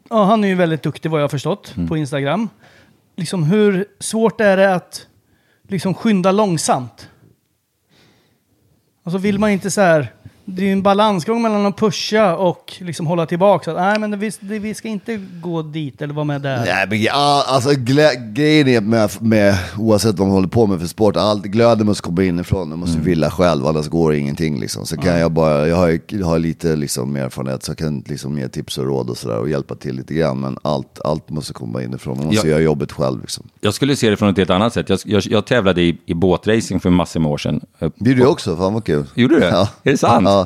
[0.09, 1.87] Ja, han är ju väldigt duktig vad jag har förstått Mm.
[1.89, 2.49] på Instagram.
[3.15, 5.07] Liksom, hur svårt är det att
[5.67, 7.09] liksom skynda långsamt?
[9.03, 10.13] Alltså vill man inte så här...
[10.55, 13.63] Det är ju en balansgång mellan att pusha och liksom hålla tillbaka.
[13.63, 16.57] Så att, nej, men vi, vi ska inte gå dit eller vara med där.
[16.65, 17.69] Nej, men ja, alltså
[18.33, 22.01] grejen är med, med, oavsett vad man håller på med för sport, allt, glöden måste
[22.03, 23.05] komma inifrån, man måste Mm.
[23.05, 24.85] vilja själv, annars går ingenting liksom.
[24.85, 28.39] Så kan jag bara, jag har, jag har lite liksom erfarenhet, så jag kan liksom
[28.39, 31.53] ge tips och råd och sådär och hjälpa till lite grann, men allt, allt måste
[31.53, 32.51] komma inifrån, man måste Ja.
[32.51, 33.47] göra jobbet själv liksom.
[33.61, 34.89] Jag skulle se det från ett helt annat sätt.
[34.89, 37.61] Jag, jag, jag tävlade i, i båtracing för massor med år sedan.
[37.95, 38.55] Blir du också?
[38.57, 39.05] Fan vad kul.
[39.15, 39.47] Gjorde du det?
[39.49, 39.67] Ja.
[39.83, 40.27] Är det sant?
[40.27, 40.38] Ja.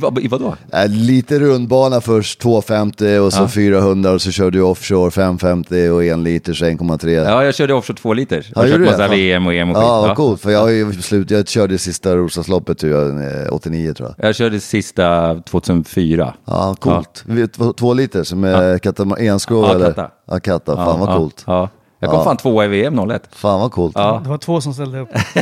[0.00, 0.56] Vad, I vadå?
[0.72, 3.48] Äh, lite rundbana först, 250 och så Ja.
[3.48, 7.08] 400 och så kör du offshore 550 och en liters 1,3.
[7.24, 8.46] Ja, jag körde offshore två liter.
[8.54, 9.08] Ja, Jag du massa?
[9.08, 9.84] VM och EM och skit.
[9.86, 10.40] Ja, vad coolt.
[10.40, 13.08] För jag, ju slut, jag körde sista Roslagsloppet tror jag,
[13.46, 14.28] eh, 89 tror jag.
[14.28, 16.34] Jag körde sista 2004.
[16.44, 17.22] Ja, coolt.
[17.26, 17.48] Vi-
[17.78, 19.16] Två, liter som är ja.
[19.18, 19.86] enskrov Ja, eller?
[19.86, 20.10] katta.
[20.30, 20.76] Ja, katta.
[20.76, 21.44] Fan vad ja, coolt.
[21.46, 21.68] Ja.
[21.98, 22.24] Jag kom Ja.
[22.24, 23.28] fan tvåa i VM 01.
[23.32, 23.92] Fan vad coolt.
[23.98, 24.20] Ja.
[24.24, 25.08] Det var två som ställde upp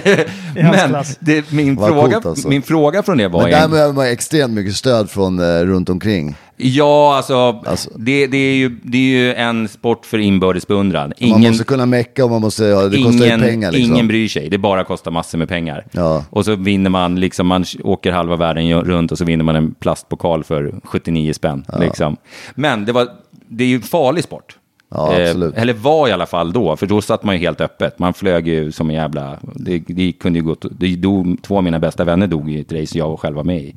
[0.57, 1.17] i hans Men klass.
[1.21, 2.49] det, min, Vad fråga, coolt, alltså.
[2.49, 3.41] min fråga från det var...
[3.43, 6.35] Men där egentligen- behöver man extremt mycket stöd från eh, runt omkring.
[6.57, 7.91] Ja, alltså, Alltså.
[7.97, 11.09] Det, det, är ju, det är ju en sport för inbördes beundran.
[11.09, 13.93] Man Ingen, måste kunna mecka och man måste, ja, det kostar ju ingen, pengar liksom.
[13.95, 15.87] ingen bryr sig, det bara kostar massor med pengar.
[15.93, 16.25] Ja.
[16.31, 19.57] Och så vinner man, liksom, man åker halva världen ju- runt och så vinner man
[19.57, 21.65] en plastpokal för 79 spänn.
[21.81, 22.17] Liksom.
[22.55, 23.09] Men det, var,
[23.49, 24.57] det är ju en farlig sport.
[24.95, 25.13] Ja.
[25.13, 27.99] Eh, eller var i alla fall då, för då satt man ju helt öppet.
[27.99, 29.39] Man flög ju som en jävla...
[29.43, 30.57] Det, det kunde ju gå...
[30.61, 33.63] Det dog, två av mina bästa vänner dog i ett race jag själv var med
[33.63, 33.75] i.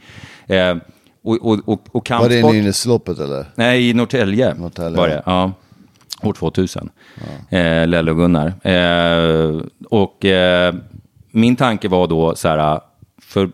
[0.47, 0.75] Eh,
[1.23, 2.53] och, och, och, och Var det kampsport...
[2.53, 3.45] Nynäsloppet eller?
[3.55, 5.15] Nej, i Norrtälje, Norrtälje, var ja.
[5.15, 5.23] det.
[5.25, 5.51] Ja.
[6.23, 6.89] År 2000.
[7.49, 8.53] Eh, Lelle och Gunnar.
[8.67, 10.75] Eh, och eh,
[11.31, 12.79] min tanke var då så här,
[13.21, 13.49] för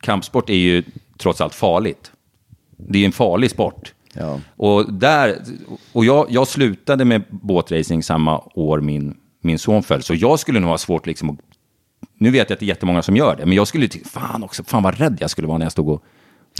[0.00, 0.82] kampsport är ju
[1.18, 2.12] trots allt farligt.
[2.76, 3.94] Det är en farlig sport.
[4.14, 4.40] Ja.
[4.56, 5.36] Och, där,
[5.92, 10.60] och jag, jag slutade med båtracing samma år min, min son föll, så jag skulle
[10.60, 11.36] nog ha svårt liksom att
[12.18, 14.42] nu vet jag att det är jättemånga som gör det, men jag skulle tycka, fan
[14.42, 16.04] också, fan vad rädd jag skulle vara när jag stod och,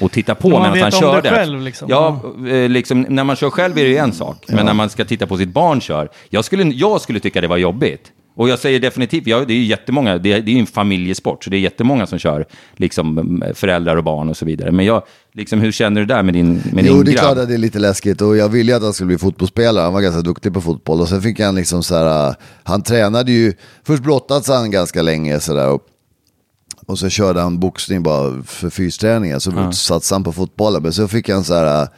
[0.02, 1.30] och tittade på När man medan han om det körde.
[1.30, 1.88] själv, liksom.
[1.90, 4.90] Ja, eh, liksom, när man kör själv är det ju en sak, men när man
[4.90, 8.12] ska titta på sitt barn kör, jag skulle, jag skulle tycka det var jobbigt.
[8.34, 10.66] Och jag säger definitivt, ja, det är ju jättemånga, det är, det är ju en
[10.66, 14.72] familjesport, så det är jättemånga som kör, liksom föräldrar och barn och så vidare.
[14.72, 15.02] Men jag,
[15.32, 17.24] liksom, hur känner du där med din, med Jo, din det är grabb?
[17.24, 19.84] klart att det är lite läskigt och jag ville att han skulle bli fotbollsspelare.
[19.84, 22.82] Han var ganska duktig på fotboll och sen fick han liksom så här, äh, han
[22.82, 23.52] tränade ju,
[23.84, 25.82] först brottades han ganska länge sådär och,
[26.86, 30.82] och så körde han boxning bara för fysträningen, så satsade han på fotbollen.
[30.82, 31.88] Men så fick han så här, äh,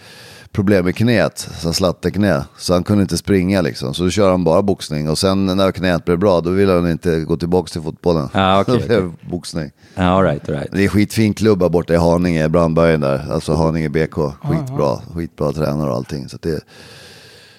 [0.52, 2.44] problem med knät, så slatteknä.
[2.56, 3.94] Så han kunde inte springa liksom.
[3.94, 5.10] Så då kör han bara boxning.
[5.10, 8.28] Och sen när knät blev bra, då ville han inte gå tillbaka till fotbollen.
[8.32, 9.70] Ah, okej, Då blev det boxning.
[9.94, 10.72] Ja, all right, all right.
[10.72, 13.32] Det är skitfin klubb här borta i Haninge, Brandbergen där.
[13.32, 14.14] Alltså Haninge BK.
[14.42, 16.28] Skitbra, skitbra tränare och allting.
[16.28, 16.60] Så att det,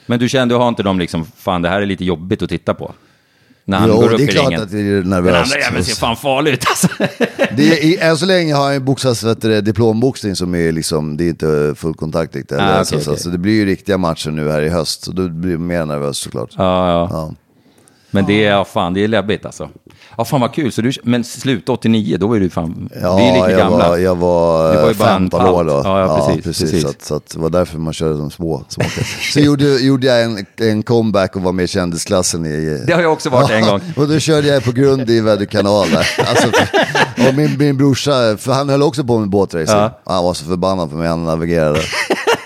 [0.06, 2.50] Men du kände, du har inte de liksom, fan det här är lite jobbigt att
[2.50, 2.94] titta på?
[3.66, 4.62] När han jo, går upp det är i klart ringen.
[4.64, 5.36] att det är Den nervöst.
[5.54, 6.88] andra jäveln ser fan farlig ut alltså.
[7.58, 11.18] Det är, än så länge har jag ju boxats vet du, diplomboxning som är liksom,
[11.18, 12.58] det är inte full kontakt riktigt.
[12.58, 15.04] Ah, Eller, så, okej, så, det blir ju riktiga matcher nu här i höst.
[15.06, 16.50] Så då blir jag mer nervös såklart.
[16.58, 17.08] Ja, ja.
[17.12, 17.34] Ja.
[18.14, 19.70] Men det är, ja, fan, det är läbbigt alltså.
[20.18, 20.72] Ja, fan vad kul.
[20.72, 23.90] Så du, men sluta 89, då var du fan, Ja, vi är lika jag gamla.
[23.90, 25.52] var, jag var, var ju bara en 15 palt.
[25.52, 25.82] år då.
[25.84, 26.82] Ja, ja, precis, precis.
[26.82, 28.64] Så, att, så att det var därför man körde som små.
[28.68, 28.84] små.
[29.34, 32.46] Så gjorde, gjorde jag en, en comeback och var med i kändisklassen.
[32.46, 33.82] I, Det har jag också varit en gång.
[33.96, 36.08] och då körde jag på grund i Väddö kanal där.
[36.30, 36.48] Alltså,
[37.30, 39.76] och min, min brorsa, för han höll också på med båtracing.
[39.78, 40.00] Ja.
[40.06, 41.80] Han var så förbannad på mig, han navigerade.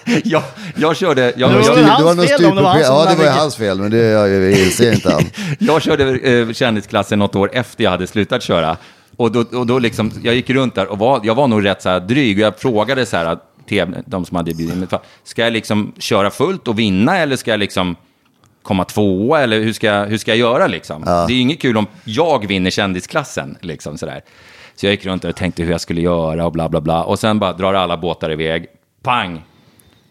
[0.23, 0.43] jag,
[0.75, 2.79] jag körde, jag, Det var jag, det hans var något fel om det var han
[2.83, 3.05] styrproblem.
[3.07, 5.23] Ja, det var ju hans fel, men det jag, jag inser inte han.
[5.59, 8.77] jag körde eh, kändisklassen något år efter jag hade slutat köra.
[9.17, 11.81] Och då, och då liksom, jag gick runt där och var, jag var nog rätt
[11.81, 12.37] så här dryg.
[12.37, 13.37] Och jag frågade så här,
[13.67, 14.87] till de som hade bjudit mig,
[15.23, 17.95] ska jag liksom köra fullt och vinna eller ska jag liksom
[18.63, 21.01] komma tvåa eller hur ska, jag- hur ska jag göra liksom?
[21.27, 24.21] Det är ju inget kul om jag vinner kändisklassen liksom sådär.
[24.75, 27.03] Så jag gick runt där och tänkte hur jag skulle göra och bla bla bla.
[27.03, 28.65] Och sen bara drar alla båtar iväg,
[29.03, 29.41] pang!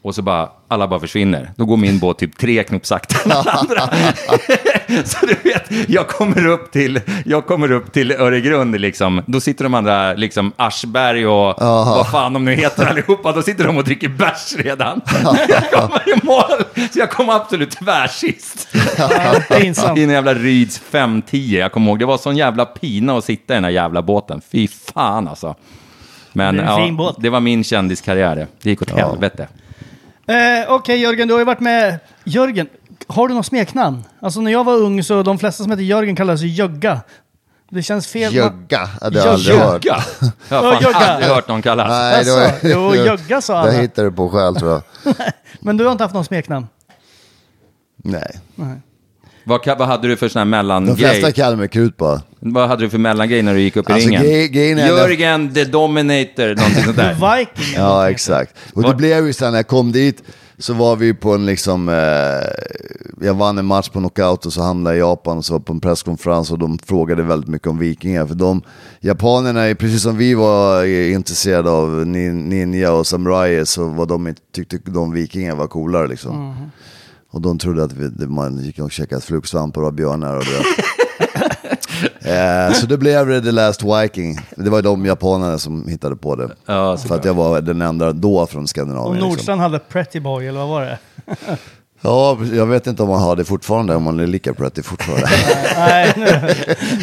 [0.06, 1.50] Och så bara, alla bara försvinner.
[1.56, 3.80] Då går min båt typ tre knop saktare än alla andra.
[5.04, 9.22] så du vet, jag kommer upp till, jag kommer upp till Öregrund liksom.
[9.26, 13.32] Då sitter de andra, liksom Aschberg och vad fan de nu heter allihopa.
[13.32, 15.00] Då sitter de och dricker bärs redan.
[15.48, 18.68] jag kommer i mål, så jag kom absolut tvärsist.
[19.48, 19.98] Pinsamt.
[19.98, 21.58] I en jävla Ryds 510.
[21.58, 24.40] Jag kommer ihåg, det var sån jävla pina att sitta i den här jävla båten.
[24.52, 25.54] Fy fan alltså.
[26.32, 28.36] Men Det ja, det var min kändiskarriär.
[28.36, 28.46] det.
[28.62, 29.48] Det gick åt helvete.
[30.28, 31.98] Eh, Okej Jörgen, du har ju varit med...
[32.24, 32.68] Jörgen,
[33.06, 34.04] har du något smeknamn?
[34.20, 37.00] Alltså när jag var ung så de flesta som hette Jörgen kallades ju Jögga.
[37.70, 38.34] Det känns fel.
[38.34, 39.84] Jögga, hade jag aldrig hört.
[39.84, 40.04] Jögga.
[40.48, 41.88] Jag har Ja, fan aldrig hört någon kallas.
[41.88, 43.72] Nej, det var, Alltså, jo, Jögga sa alla.
[43.72, 44.82] Jag hittade på själv tror jag.
[45.60, 46.66] Men du har inte haft något smeknamn?
[47.96, 48.40] Nej.
[49.48, 50.96] Vad, vad hade du för sån här De mellangrej?
[50.96, 52.22] flesta kallar mig Krut bara.
[52.40, 54.22] Vad hade du för mellangrej när du gick upp i Alltså, ringen?
[54.22, 57.14] grej- grejen är- Jörgen the Dominator, någonting sånt där.
[57.38, 57.74] Viking?
[57.76, 58.54] Ja, exakt.
[58.74, 60.22] Och det blev ju så här, när jag kom dit
[60.58, 64.62] så var vi på en liksom, eh, jag vann en match på knockout och så
[64.62, 67.68] hamnade jag i Japan och så var på en presskonferens och de frågade väldigt mycket
[67.68, 68.26] om vikingar.
[68.26, 68.62] För de,
[69.00, 74.06] japanerna, är precis som vi var eh, intresserade av nin- ninja och samurajer så var
[74.06, 76.56] de, tyckte de vikingar var coolare liksom.
[77.36, 80.62] Och de trodde att vi, man gick och käkade flugsvampar och björnar och det.
[82.20, 84.38] Eh, så det blev The Last Viking.
[84.56, 86.50] Det var de japanerna som hittade på det.
[86.66, 89.14] Ja, För att jag var den enda då från Och Skandinavien.
[89.14, 89.28] Liksom.
[89.28, 90.98] Nordstrand hade Pretty Boy, eller vad var det?
[92.00, 95.26] Ja, jag vet inte om man har det fortfarande, om man är lika pretty fortfarande.
[95.76, 96.12] Nej.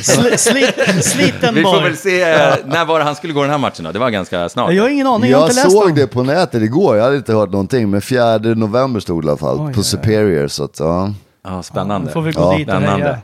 [0.03, 0.67] Sli, sli,
[1.01, 1.83] sliten Vi får boy.
[1.83, 3.91] väl se, eh, när var det han skulle gå den här matchen då?
[3.91, 4.73] Det var ganska snart.
[4.73, 5.95] Jag har ingen aning, jag har jag inte läst såg dem.
[5.95, 7.89] det på nätet igår, jag hade inte hört någonting.
[7.89, 9.83] Men 4 november stod det i alla fall, Oj, på.
[9.83, 10.47] Superior.
[10.47, 11.13] Så att, ja.
[11.45, 12.07] Ja, spännande.
[12.07, 13.05] Då får vi gå Ja, dit och Spännande.
[13.05, 13.17] heja.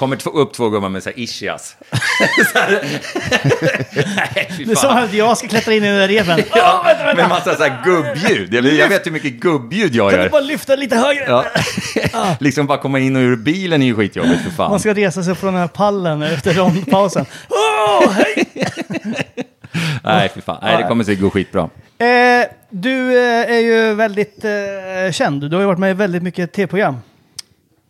[0.00, 1.76] Kommer två, upp två gubbar med så här ischias.
[2.52, 2.82] Så här-
[4.16, 5.04] Nej, fy Det är som fan.
[5.04, 6.40] att jag ska klättra in i den där reven.
[6.54, 8.54] Ja, med massa så här gubbljud.
[8.54, 10.30] Jag, jag vet hur mycket gubbljud jag Kan du gör.
[10.30, 11.24] bara lyfta lite högre?
[11.26, 11.44] Ja.
[12.40, 14.70] liksom bara komma in och ur bilen är ju skitjobbigt för fan.
[14.70, 17.26] Man ska resa sig upp från den här pallen efter rondpausen.
[17.48, 18.44] Åh, hej!
[20.04, 20.58] Nej, fy fan.
[20.62, 21.62] Nej, det kommer säkert gå skitbra.
[21.98, 25.50] Eh, du eh, är ju väldigt eh, känd.
[25.50, 26.96] Du har ju varit med i väldigt mycket tv-program.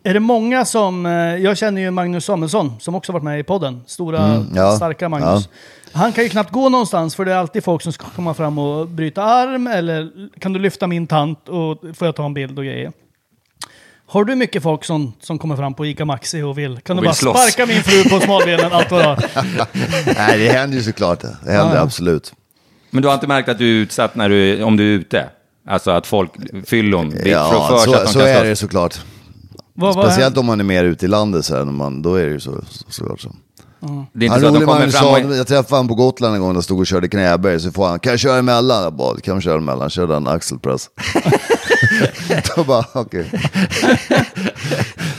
[0.03, 1.05] Är det många som...
[1.05, 3.81] Eh, jag känner ju Magnus Samuelsson som också varit med i podden.
[3.87, 4.75] Stora, Mm, ja.
[4.75, 5.49] starka Magnus.
[5.93, 8.57] Han kan ju knappt gå någonstans för det är alltid folk som ska komma fram
[8.57, 12.57] och bryta arm eller kan du lyfta min tant och får jag ta en bild
[12.59, 12.91] och grejer.
[14.07, 16.77] Har du mycket folk som, som kommer fram på ICA Maxi och vill...
[16.79, 17.51] Kan Och du vill bara slåss.
[17.51, 18.71] sparka min fru på smalbenen?
[18.73, 19.23] Allt vad?
[20.17, 21.21] Nej, det händer ju såklart.
[21.21, 21.81] Det händer Ja.
[21.81, 22.33] absolut.
[22.89, 25.29] Men du har inte märkt att du är utsatt när du, om du är ute?
[25.67, 26.31] Alltså att folk,
[26.65, 28.43] fyllon, Ja, för, för så, så att de så kan är slåss.
[28.47, 28.99] det såklart.
[29.81, 32.15] Vad, vad, Speciellt om man är mer ute i landet så här, när man, då
[32.15, 33.35] är det ju så, så, såklart så.
[34.13, 35.35] Det är inte Han så att de kommer fram sa, och...
[35.35, 37.99] jag träffade honom på Gotland en gång, där stod och körde knäböj, så får han,
[37.99, 38.83] kan jag köra emellan?
[38.83, 39.89] Jag bara, kan du köra emellan?
[39.89, 40.89] Körde han axelpress.
[42.55, 43.31] Då bara, okej.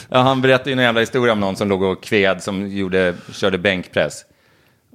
[0.08, 3.14] Ja, han berättade ju en jävla historia om någon som låg och kved som gjorde,
[3.32, 4.14] körde bänkpress.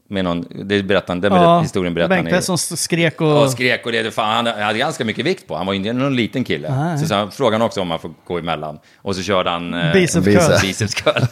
[0.10, 2.24] Med någon, det berättade han, den berätt, historien berättade han.
[2.26, 3.43] Bänkpress som skrek och...
[3.43, 5.55] Och skrek och det, fan, han hade ganska mycket vikt på.
[5.55, 6.76] Han var inte någon liten kille.
[6.76, 6.97] Nej.
[7.08, 8.80] Så, han frågade han också om man får gå emellan.
[9.01, 9.74] Och så körde han...
[9.74, 10.47] Eh, Biceps Bicep.
[10.47, 10.62] curl.
[10.62, 11.24] biceps curl.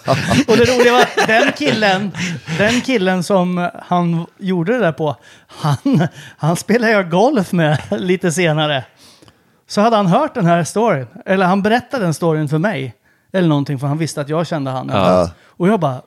[0.47, 2.11] Och det roliga var att den killen,
[2.57, 5.15] den killen som han gjorde det där på,
[5.47, 6.07] han,
[6.37, 8.83] han spelade jag golf med lite senare.
[9.67, 11.07] så hade han hört den här storyn.
[11.25, 12.95] Eller han berättade den storyn för mig.
[13.33, 14.89] Eller någonting, för han visste att jag kände han.
[14.93, 15.29] Ja.
[15.47, 16.01] Och jag bara,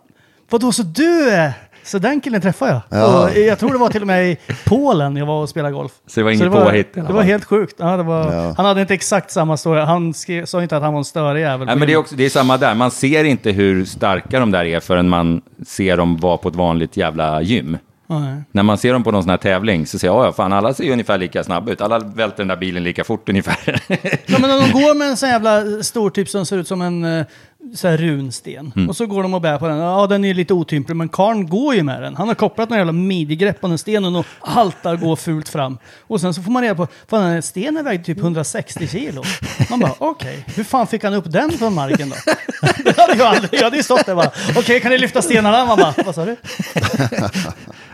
[0.51, 1.53] vadå så du är...
[1.89, 3.01] Så den killen träffade jag.
[3.01, 3.23] Ja.
[3.25, 5.93] Och jag tror det var till och med i Polen jag var och spelade golf.
[6.07, 7.75] Så det var inget påhitt Det var helt sjukt.
[7.79, 8.55] Ja, det var, Ja.
[8.57, 9.81] Han hade inte exakt samma story.
[9.81, 11.67] Han skrev, sa inte att han var en störig jävel.
[11.67, 12.75] Nej, men det är, också, det är samma där.
[12.75, 16.57] Man ser inte hur starka de där är förrän man ser dem vara på ett
[16.57, 17.79] vanligt jävla gym.
[18.11, 18.43] Nej.
[18.53, 20.53] När man ser dem på någon sån här tävling så säger jag, "Ja, ja, fan
[20.53, 21.81] alla ser ju ungefär lika snabba ut.
[21.81, 23.83] Alla välter den där bilen lika fort ungefär.
[24.27, 26.83] Ja, men om de går med en sån jävla stor typ som ser ut som
[26.83, 27.27] en eh,
[27.75, 28.73] så här runsten.
[28.77, 28.89] Mm.
[28.89, 29.79] Och så går de och bär på den.
[29.79, 32.17] Ja, den är lite otymplig, men karln går ju med den.
[32.17, 35.79] Han har kopplat några jävla midjegrepp på den stenen och haltar går fult fram.
[36.01, 39.23] Och sen så får man reda på, fan den här stenen vägde typ 160 kilo.
[39.71, 42.17] Man bara, okej, hur fan fick han upp den från marken då?
[42.85, 45.67] det hade jag aldrig, jag hade ju stått där bara, okej kan ni lyfta stenarna?
[45.67, 46.37] Man bara, vad sa du?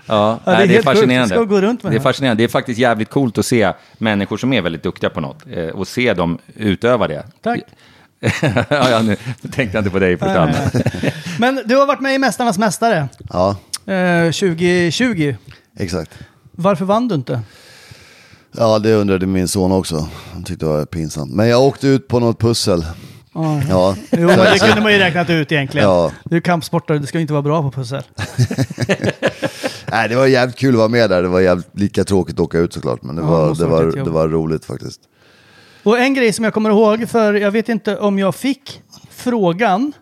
[0.07, 1.35] Ja, det är det är fascinerande.
[1.35, 2.13] Vi ska gå runt med det är det här.
[2.13, 2.43] fascinerande.
[2.43, 5.67] Det är faktiskt jävligt coolt att se människor som är väldigt duktiga på något eh,
[5.67, 7.27] och se dem utöva det.
[7.43, 7.61] Tack.
[8.71, 9.17] ja, ja, nu
[9.53, 10.75] tänkte jag inte på dig på ett annat.
[11.39, 13.57] Men du har varit med i Mästarnas Mästare Ja,
[13.93, 15.35] eh, 2020.
[15.79, 16.11] exakt.
[16.53, 17.41] Varför vann du inte?
[18.57, 20.09] Ja, det undrade min son också.
[20.33, 21.33] Han tyckte det var pinsamt.
[21.33, 22.87] Men jag åkte ut på något pussel.
[23.69, 23.97] Ja.
[24.11, 25.89] Jo, men det kunde man ju räknat ut egentligen.
[25.89, 26.13] Ja.
[26.25, 28.03] Du är kampsportare, du ska ju inte vara bra på pussel.
[29.91, 31.23] Nej, det var jävligt kul att vara med där.
[31.23, 33.03] Det var jävligt lika tråkigt att åka ut såklart.
[33.03, 34.07] Men det, Ja, det var, måste det, ha varit var, jobb.
[34.09, 35.01] det var roligt faktiskt.
[35.85, 39.93] Och en grej som jag kommer ihåg, för jag vet inte om jag fick frågan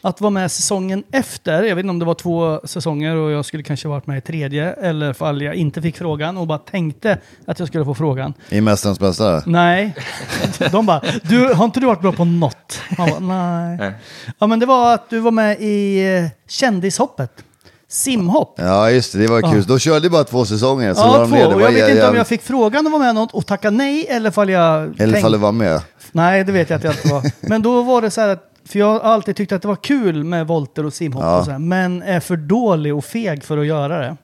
[0.00, 1.62] att vara med säsongen efter.
[1.62, 4.20] Jag vet inte om det var två säsonger och jag skulle kanske varit med i
[4.20, 4.72] tredje.
[4.72, 8.34] Eller fall jag inte fick frågan och bara tänkte att jag skulle få frågan.
[8.48, 9.42] I Mästarens Mästare.
[9.46, 9.94] Nej.
[10.70, 12.80] De bara, du, har inte du varit bra på något?
[12.98, 13.76] Man bara, nej.
[13.76, 13.92] Nej.
[14.38, 17.44] Ja men det var att du var med i eh, Kändishoppet.
[17.94, 18.54] Simhopp.
[18.56, 19.18] Ja, just det.
[19.18, 19.62] Det var kul.
[19.64, 20.94] Då körde jag bara två säsonger.
[20.94, 21.36] Så Ja, var de två.
[21.36, 23.32] Det Och var jag vet jä- inte om jag fick frågan att vara med något
[23.34, 25.80] och tacka nej eller fall jag Eller tänkte- ifall det var med.
[26.12, 27.22] Nej, det vet jag att jag inte var.
[27.40, 29.76] Men då var det så här att, för jag har alltid tyckt att det var
[29.76, 31.38] kul med volter och simhopp Ja.
[31.38, 34.16] och så här, men är för dålig och feg för att göra det.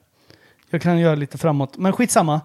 [0.71, 2.41] Jag kan göra lite framåt, men skitsamma.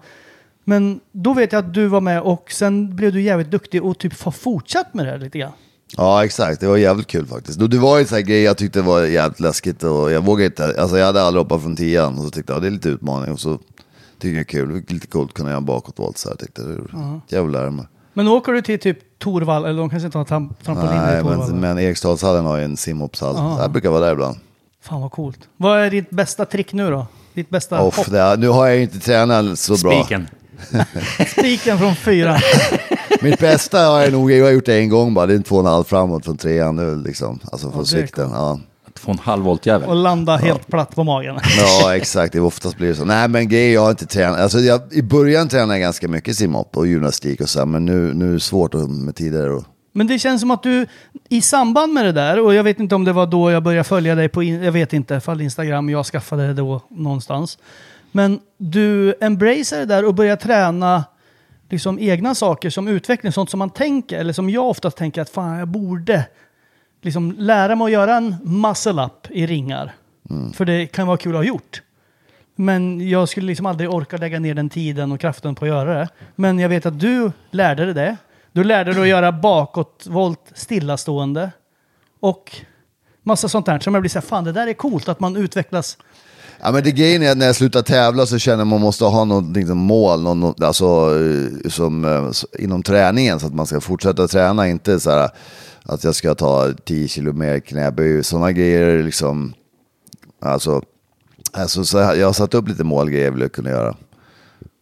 [0.64, 3.98] Men då vet jag att du var med och sen blev du jävligt duktig och
[3.98, 5.52] typ har fortsatt med det lite grann.
[5.96, 6.60] Ja, exakt.
[6.60, 7.70] Det var jävligt kul faktiskt.
[7.70, 10.74] Det var en sån här grej jag tyckte var jävligt läskigt och jag vågade inte.
[10.80, 13.32] Alltså jag hade aldrig hoppat från tian och så tyckte jag det är lite utmaning
[13.32, 13.58] och så
[14.18, 14.84] tyckte jag det är kul.
[14.86, 17.00] Det lite coolt att kunna göra en bakåtvolt så här tyckte jag.
[17.02, 17.86] Är Jävligt lära mig.
[18.12, 21.12] Men nu åker du till typ Torvall, eller de kanske inte har tram trampoliner i
[21.12, 21.50] Nej, Torvall.
[21.50, 23.34] men, men Eriksdalshallen har ju en simhoppshall.
[23.36, 23.62] Ja.
[23.62, 24.36] Jag brukar vara där ibland.
[24.82, 25.38] Fan vad coolt.
[25.56, 27.06] Vad är ditt bästa trick nu då?
[27.34, 28.10] Ditt bästa Off, hopp?
[28.10, 30.02] det är, nu har jag ju inte tränat så bra.
[30.04, 30.28] Spiken.
[31.38, 32.38] Spiken från fyra.
[33.22, 35.26] Mitt bästa har jag nog jag har gjort det en gång bara.
[35.26, 37.38] Det är en två och en halv framåt från trean nu liksom.
[37.52, 38.30] Alltså från sikten.
[38.32, 38.60] Ja.
[38.94, 39.88] Två och en halv volt jävel.
[39.88, 41.38] och landa helt platt på magen.
[41.58, 42.32] ja, exakt.
[42.32, 43.04] Det oftast blir det så.
[43.04, 44.40] Nej, men grejen jag har inte tränat.
[44.40, 47.84] Alltså, jag, I början tränade jag ganska mycket simhopp och gymnastik och så här, men
[47.84, 49.50] nu, nu är det svårt att- med tider.
[49.50, 50.86] Och, Men det känns som att du
[51.28, 53.84] i samband med det där, och jag vet inte om det var då jag började
[53.84, 57.58] följa dig på, jag vet inte, ifall Instagram, jag skaffade det då någonstans.
[58.12, 61.04] Men du embracear det där och börjar träna
[61.68, 65.30] liksom egna saker som utveckling, sånt som man tänker, eller som jag oftast tänker att
[65.30, 66.26] fan jag borde
[67.02, 69.94] liksom lära mig att göra en muscle up i ringar.
[70.54, 71.82] För det kan vara kul att ha gjort.
[72.54, 75.94] Men jag skulle liksom aldrig orka lägga ner den tiden och kraften på att göra
[75.94, 76.08] det.
[76.36, 78.16] Men jag vet att du lärde dig det.
[78.52, 81.50] Du lärde dig att göra bakåtvolt stillastående.
[82.20, 82.56] Och
[83.22, 83.78] massa sånt där.
[83.78, 85.98] Som jag blir så här, fan det där är coolt att man utvecklas.
[86.60, 88.80] Ja men det grejen är att när jag slutar tävla så känner jag att man
[88.80, 93.66] måste ha något liksom, mål, någon, alltså, eh, som, eh, inom träningen så att man
[93.66, 95.30] ska fortsätta träna, inte så här
[95.82, 99.52] att jag ska ta 10 kilo mer knäböj, sådana grejer liksom,
[100.40, 100.82] alltså,
[101.52, 103.96] alltså så jag har satt upp lite målgrejer jag vill kunna göra.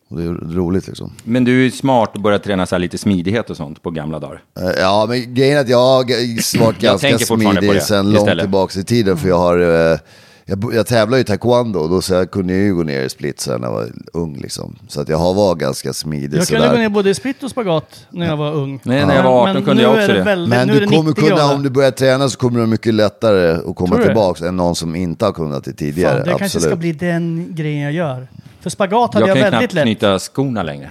[0.08, 1.12] Och det är roligt liksom.
[1.24, 4.18] Men du är smart att börja träna så här lite smidighet och sånt på gamla
[4.18, 4.42] dagar.
[4.60, 8.80] Eh, Ja, men grejen är att jag har varit ganska på smidig sedan långt tillbaka
[8.80, 9.16] i tiden.
[9.16, 9.58] För jag har,
[9.92, 9.98] eh,
[10.46, 13.00] jag, jag tävlar ju i taekwondo och då så jag kunde jag ju gå ner
[13.02, 14.76] i split sen när jag var ung liksom.
[14.88, 16.72] Så att jag har varit ganska smidig Jag kunde sådär.
[16.76, 18.80] gå ner både i split och spagat när jag var ung.
[18.82, 20.22] Nej, när jag var 18 Men kunde nu jag är också det.
[20.22, 21.54] Väldigt, Men nu är du det kommer 90 kunna, grader.
[21.54, 24.56] om du börjar träna så kommer det mycket lättare att komma Tror du tillbaka än
[24.56, 26.12] någon som inte har kunnat det tidigare.
[26.16, 26.66] Fan, det kanske Absolut.
[26.66, 28.28] ska bli den grejen jag gör.
[28.60, 29.98] För spagat hade Jag jag, kan ju väldigt knappt lätt.
[29.98, 30.90] knyta skorna längre.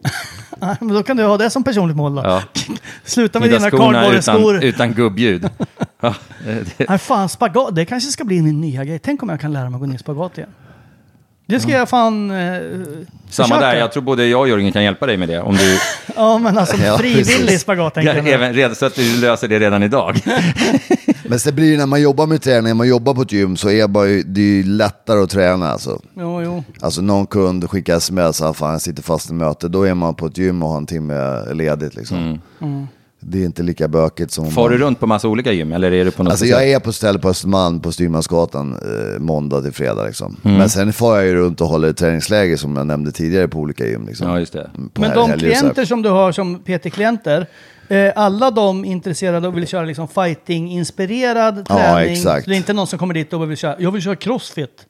[0.80, 2.22] Men då kan du ha det som personligt mål då.
[2.24, 2.42] Ja.
[3.04, 4.64] Sluta med dina skorna utan, kardborreskor.
[4.64, 5.48] utan gubbljud.
[6.00, 6.14] Ja,
[6.76, 8.98] det- Nej fan, spagat, det kanske ska bli min nya grej.
[8.98, 10.50] Tänk om jag kan lära mig att gå ner i spagat igen.
[11.46, 12.36] Det ska jag fan eh,
[13.30, 13.66] Samma försöka.
[13.66, 15.40] där, jag tror både jag och Jörgen kan hjälpa dig med det.
[15.40, 15.78] Om du,
[16.16, 17.60] Ja, men alltså Ja, frivillig precis.
[17.60, 18.28] spagat tänker ja, jag.
[18.28, 20.20] även, redan, så att du löser det redan idag.
[21.28, 23.56] Men sen blir det när man jobbar med träning, när man jobbar på ett gym
[23.56, 26.00] så är bara, det är ju lättare att träna alltså.
[26.14, 26.64] Jo, jo.
[26.80, 30.14] Alltså någon kund skickar sms, ah, fan jag sitter fast i möte, då är man
[30.14, 32.38] på ett gym och har en timme ledigt liksom.
[33.20, 34.72] Det är inte lika bökigt som om Far man...
[34.72, 36.92] du runt på massa olika gym eller är du på något Alltså jag är på
[36.92, 40.36] ställe på Östermalm på Styrmansgatan eh, måndag till fredag liksom.
[40.44, 40.58] Mm.
[40.58, 43.86] Men sen får jag ju runt och håller träningsläger som jag nämnde tidigare på olika
[43.86, 44.28] gym liksom.
[44.28, 44.70] Ja, just det.
[44.92, 47.46] På Men de klienter som du har som PT-klienter,
[47.88, 52.12] eh, alla de intresserade och vill köra liksom fighting-inspirerad Ja, träning?
[52.12, 52.46] exakt.
[52.46, 54.86] Det är inte någon som kommer dit och vill köra, jag vill köra crossfit.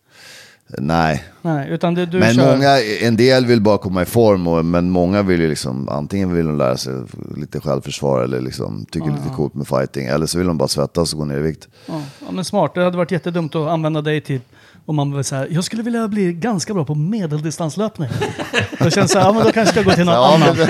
[0.78, 1.24] Nej.
[1.42, 2.52] Nej, utan det, du Men kör...
[2.56, 6.34] många, en del vill bara komma i form, och, men många vill ju liksom, antingen
[6.34, 6.94] vill de lära sig
[7.36, 10.58] lite självförsvar eller liksom tycker det är lite coolt med fighting, eller så vill de
[10.58, 11.68] bara svettas och gå ner i vikt.
[11.86, 12.74] Ja, ja, men smart.
[12.74, 14.40] Det hade varit jättedumt att använda dig till
[14.88, 18.08] om man vill säga, jag skulle vilja bli ganska bra på medeldistanslöpning.
[18.78, 20.34] Då känns det så här, ja men då kanske jag ska gå till någon Ja,
[20.34, 20.56] annan.
[20.56, 20.68] men,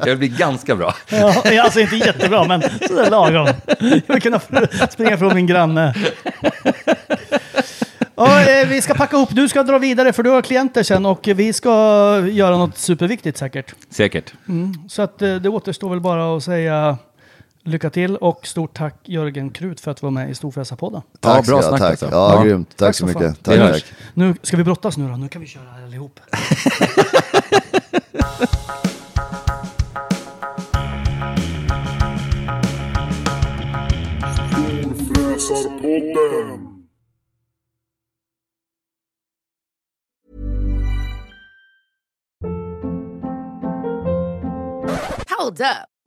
[0.06, 0.94] Jag blir ganska bra.
[1.10, 3.48] Ja, alltså inte jättebra, men sådär lagom.
[4.06, 4.40] Jag vill kunna
[4.90, 5.94] springa från min granne.
[8.16, 9.28] Ja, eh, vi ska packa ihop.
[9.32, 11.70] Du ska dra vidare för du har klienter sen och vi ska
[12.30, 13.74] göra något superviktigt säkert.
[13.90, 14.32] Säkert.
[14.88, 16.98] Så att eh, det återstår väl bara att säga
[17.64, 21.02] lycka till och stort tack Jörgen Krut för att vara med i Storfräsarpodden.
[21.20, 21.90] tack bra ska jag, snack tack.
[21.90, 22.06] alltså.
[22.10, 22.44] Ja, Ja.
[22.44, 22.68] grymt.
[22.68, 23.22] Tack, Tack så fan.
[23.22, 23.42] mycket.
[23.44, 23.84] Tack, tack.
[24.14, 25.16] Nu ska vi brottas nu då.
[25.16, 26.20] Nu kan vi köra allihop.
[45.38, 45.91] Hold up.